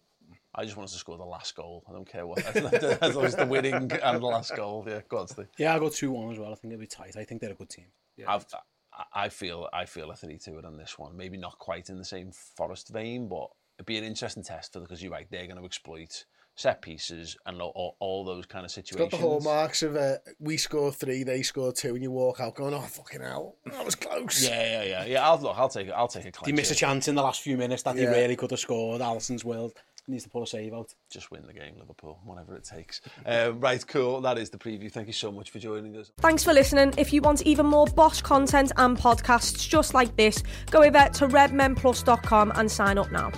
I 0.55 0.65
just 0.65 0.77
want 0.77 0.89
us 0.89 0.93
to 0.93 0.99
score 0.99 1.17
the 1.17 1.25
last 1.25 1.55
goal. 1.57 1.85
I 1.89 1.93
don't 1.93 2.09
care 2.09 2.27
what. 2.27 2.45
As 3.03 3.17
long 3.17 3.25
as 3.25 3.35
the 3.35 3.47
winning 3.47 3.75
and 3.75 3.91
the 3.91 4.27
last 4.27 4.55
goal. 4.55 4.85
Yeah, 4.87 5.01
go 5.09 5.19
on, 5.19 5.29
Steve. 5.29 5.49
Yeah, 5.59 5.75
I'll 5.75 5.81
go 5.81 5.87
2-1 5.87 6.33
as 6.33 6.39
well. 6.39 6.53
I 6.53 6.55
think 6.55 6.73
it'll 6.73 6.81
be 6.81 6.87
tight. 6.87 7.17
I 7.17 7.25
think 7.25 7.41
they're 7.41 7.53
a 7.53 7.55
good 7.55 7.71
team. 7.71 7.87
Yeah. 8.17 8.33
I've, 8.33 8.47
I 9.13 9.29
feel 9.29 9.69
I 9.73 9.87
feel 9.87 10.11
a 10.11 10.15
3-2 10.15 10.65
on 10.65 10.77
this 10.77 10.99
one. 10.99 11.17
Maybe 11.17 11.37
not 11.37 11.59
quite 11.59 11.89
in 11.91 11.99
the 11.99 12.05
same 12.05 12.31
Forest 12.31 12.91
vein, 12.91 13.29
but 13.29 13.49
it'd 13.79 13.87
be 13.87 13.99
an 13.99 14.05
interesting 14.05 14.45
test 14.45 14.73
for 14.73 14.81
because 14.81 15.03
you're 15.03 15.13
right, 15.13 15.27
they're 15.31 15.47
going 15.47 15.59
to 15.59 15.65
exploit 15.65 16.25
set 16.57 16.81
pieces 16.83 17.37
and 17.47 17.61
all, 17.61 17.97
all 17.99 18.25
those 18.25 18.47
kind 18.47 18.65
of 18.65 18.71
situations. 18.71 19.13
It's 19.13 19.21
got 19.21 19.21
the 19.21 19.29
hallmarks 19.29 19.83
of 19.83 19.97
uh, 19.97 20.17
we 20.39 20.57
score 20.57 20.93
three, 20.93 21.25
they 21.25 21.43
score 21.43 21.73
two, 21.73 21.95
and 21.95 22.03
you 22.03 22.11
walk 22.11 22.41
out 22.41 22.55
going, 22.55 22.75
"Oh 22.75 22.81
fucking 22.81 23.21
hell, 23.21 23.57
that 23.67 23.85
was 23.85 23.95
close." 23.95 24.47
Yeah, 24.47 24.63
yeah, 24.63 24.83
yeah, 24.85 25.05
yeah. 25.07 25.29
I'll 25.29 25.39
look. 25.39 25.57
I'll 25.57 25.69
take 25.69 25.89
it. 25.89 25.93
I'll 25.93 26.09
take 26.09 26.27
a. 26.27 26.45
He 26.45 26.53
missed 26.53 26.71
a 26.71 26.77
chance 26.77 27.09
in 27.09 27.15
the 27.15 27.23
last 27.23 27.43
few 27.43 27.57
minutes 27.57 27.83
that 27.83 27.97
yeah. 27.97 28.03
he 28.03 28.07
really 28.07 28.37
could 28.37 28.51
have 28.51 28.61
scored. 28.61 29.01
Allison's 29.01 29.45
world. 29.45 29.73
Needs 30.07 30.25
to 30.25 30.31
pull 30.31 30.43
a 30.43 30.47
save 30.47 30.73
out. 30.75 30.95
Just 31.11 31.31
win 31.31 31.47
the 31.47 31.53
game, 31.53 31.75
Liverpool, 31.79 32.21
whatever 32.25 32.57
it 32.57 32.65
takes. 32.65 33.01
Uh, 33.25 33.53
right, 33.55 33.85
cool. 33.87 34.21
That 34.21 34.39
is 34.39 34.51
the 34.51 34.59
preview. 34.59 34.91
Thank 34.91 35.07
you 35.07 35.13
so 35.13 35.33
much 35.33 35.51
for 35.51 35.59
joining 35.59 35.97
us. 35.97 36.13
Thanks 36.19 36.45
for 36.45 36.53
listening. 36.53 36.95
If 36.99 37.13
you 37.13 37.23
want 37.23 37.43
even 37.43 37.67
more 37.67 37.87
Bosch 37.87 38.21
content 38.21 38.73
and 38.77 38.97
podcasts 38.97 39.69
just 39.69 39.95
like 39.95 40.17
this, 40.17 40.43
go 40.71 40.83
over 40.83 41.09
to 41.15 41.29
redmenplus.com 41.29 42.53
and 42.55 42.71
sign 42.71 42.99
up 42.99 43.11
now. 43.11 43.33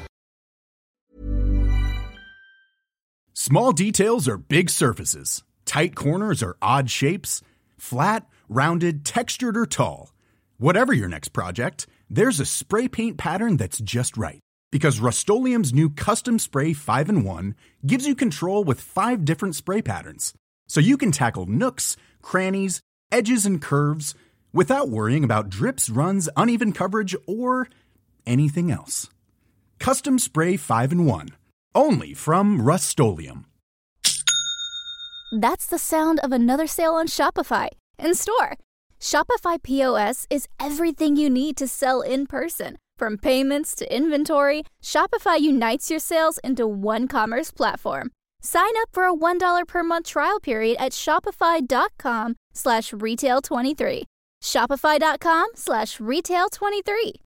Small 3.33 3.73
details 3.73 4.27
are 4.27 4.39
big 4.39 4.71
surfaces. 4.71 5.45
Tight 5.67 5.95
corners 5.95 6.43
are 6.43 6.57
odd 6.63 6.91
shapes. 6.91 7.43
Flat, 7.79 8.27
rounded, 8.49 9.05
textured, 9.05 9.57
or 9.57 9.67
tall. 9.67 10.13
Whatever 10.59 10.93
your 10.93 11.09
next 11.09 11.29
project, 11.29 11.87
there's 12.09 12.41
a 12.41 12.47
spray 12.47 12.89
paint 12.89 13.19
pattern 13.19 13.57
that's 13.57 13.79
just 13.79 14.17
right. 14.17 14.41
Because 14.73 15.01
Rust 15.01 15.29
new 15.29 15.91
Custom 15.91 16.39
Spray 16.39 16.73
5 16.73 17.09
in 17.09 17.25
1 17.25 17.55
gives 17.87 18.07
you 18.07 18.15
control 18.15 18.65
with 18.65 18.81
five 18.81 19.25
different 19.25 19.55
spray 19.55 19.81
patterns. 19.81 20.35
So 20.69 20.81
you 20.81 20.97
can 20.97 21.13
tackle 21.13 21.47
nooks, 21.47 21.97
crannies, 22.21 22.81
edges, 23.13 23.47
and 23.47 23.63
curves 23.63 24.15
without 24.53 24.89
worrying 24.89 25.23
about 25.23 25.51
drips, 25.51 25.89
runs, 25.89 26.29
uneven 26.37 26.73
coverage, 26.73 27.15
or 27.27 27.69
anything 28.27 28.71
else. 28.71 29.09
Custom 29.79 30.19
Spray 30.19 30.57
5 30.57 30.93
in 30.93 31.05
1. 31.05 31.29
Only 31.75 32.15
from 32.15 32.61
Rust 32.63 32.99
That's 35.33 35.67
the 35.67 35.79
sound 35.79 36.21
of 36.21 36.33
another 36.33 36.67
sale 36.67 36.95
on 36.95 37.07
Shopify 37.07 37.69
in 37.99 38.15
store. 38.15 38.57
Shopify 39.01 39.63
POS 39.63 40.27
is 40.31 40.49
everything 40.59 41.17
you 41.17 41.29
need 41.29 41.57
to 41.59 41.69
sell 41.69 42.01
in 42.01 42.27
person. 42.27 42.79
From 42.99 43.19
payments 43.19 43.75
to 43.75 43.95
inventory, 43.95 44.63
Shopify 44.83 45.39
unites 45.39 45.91
your 45.91 46.01
sales 46.01 46.39
into 46.43 46.67
one 46.67 47.07
commerce 47.09 47.51
platform. 47.51 48.11
Sign 48.41 48.73
up 48.81 48.89
for 48.93 49.05
a 49.05 49.15
$1 49.15 49.67
per 49.67 49.83
month 49.83 50.07
trial 50.07 50.41
period 50.41 50.77
at 50.81 50.93
shopify.com 50.93 52.37
slash 52.55 52.93
retail23. 52.93 54.05
Shopify.com 54.43 55.49
slash 55.55 55.99
retail23. 55.99 57.26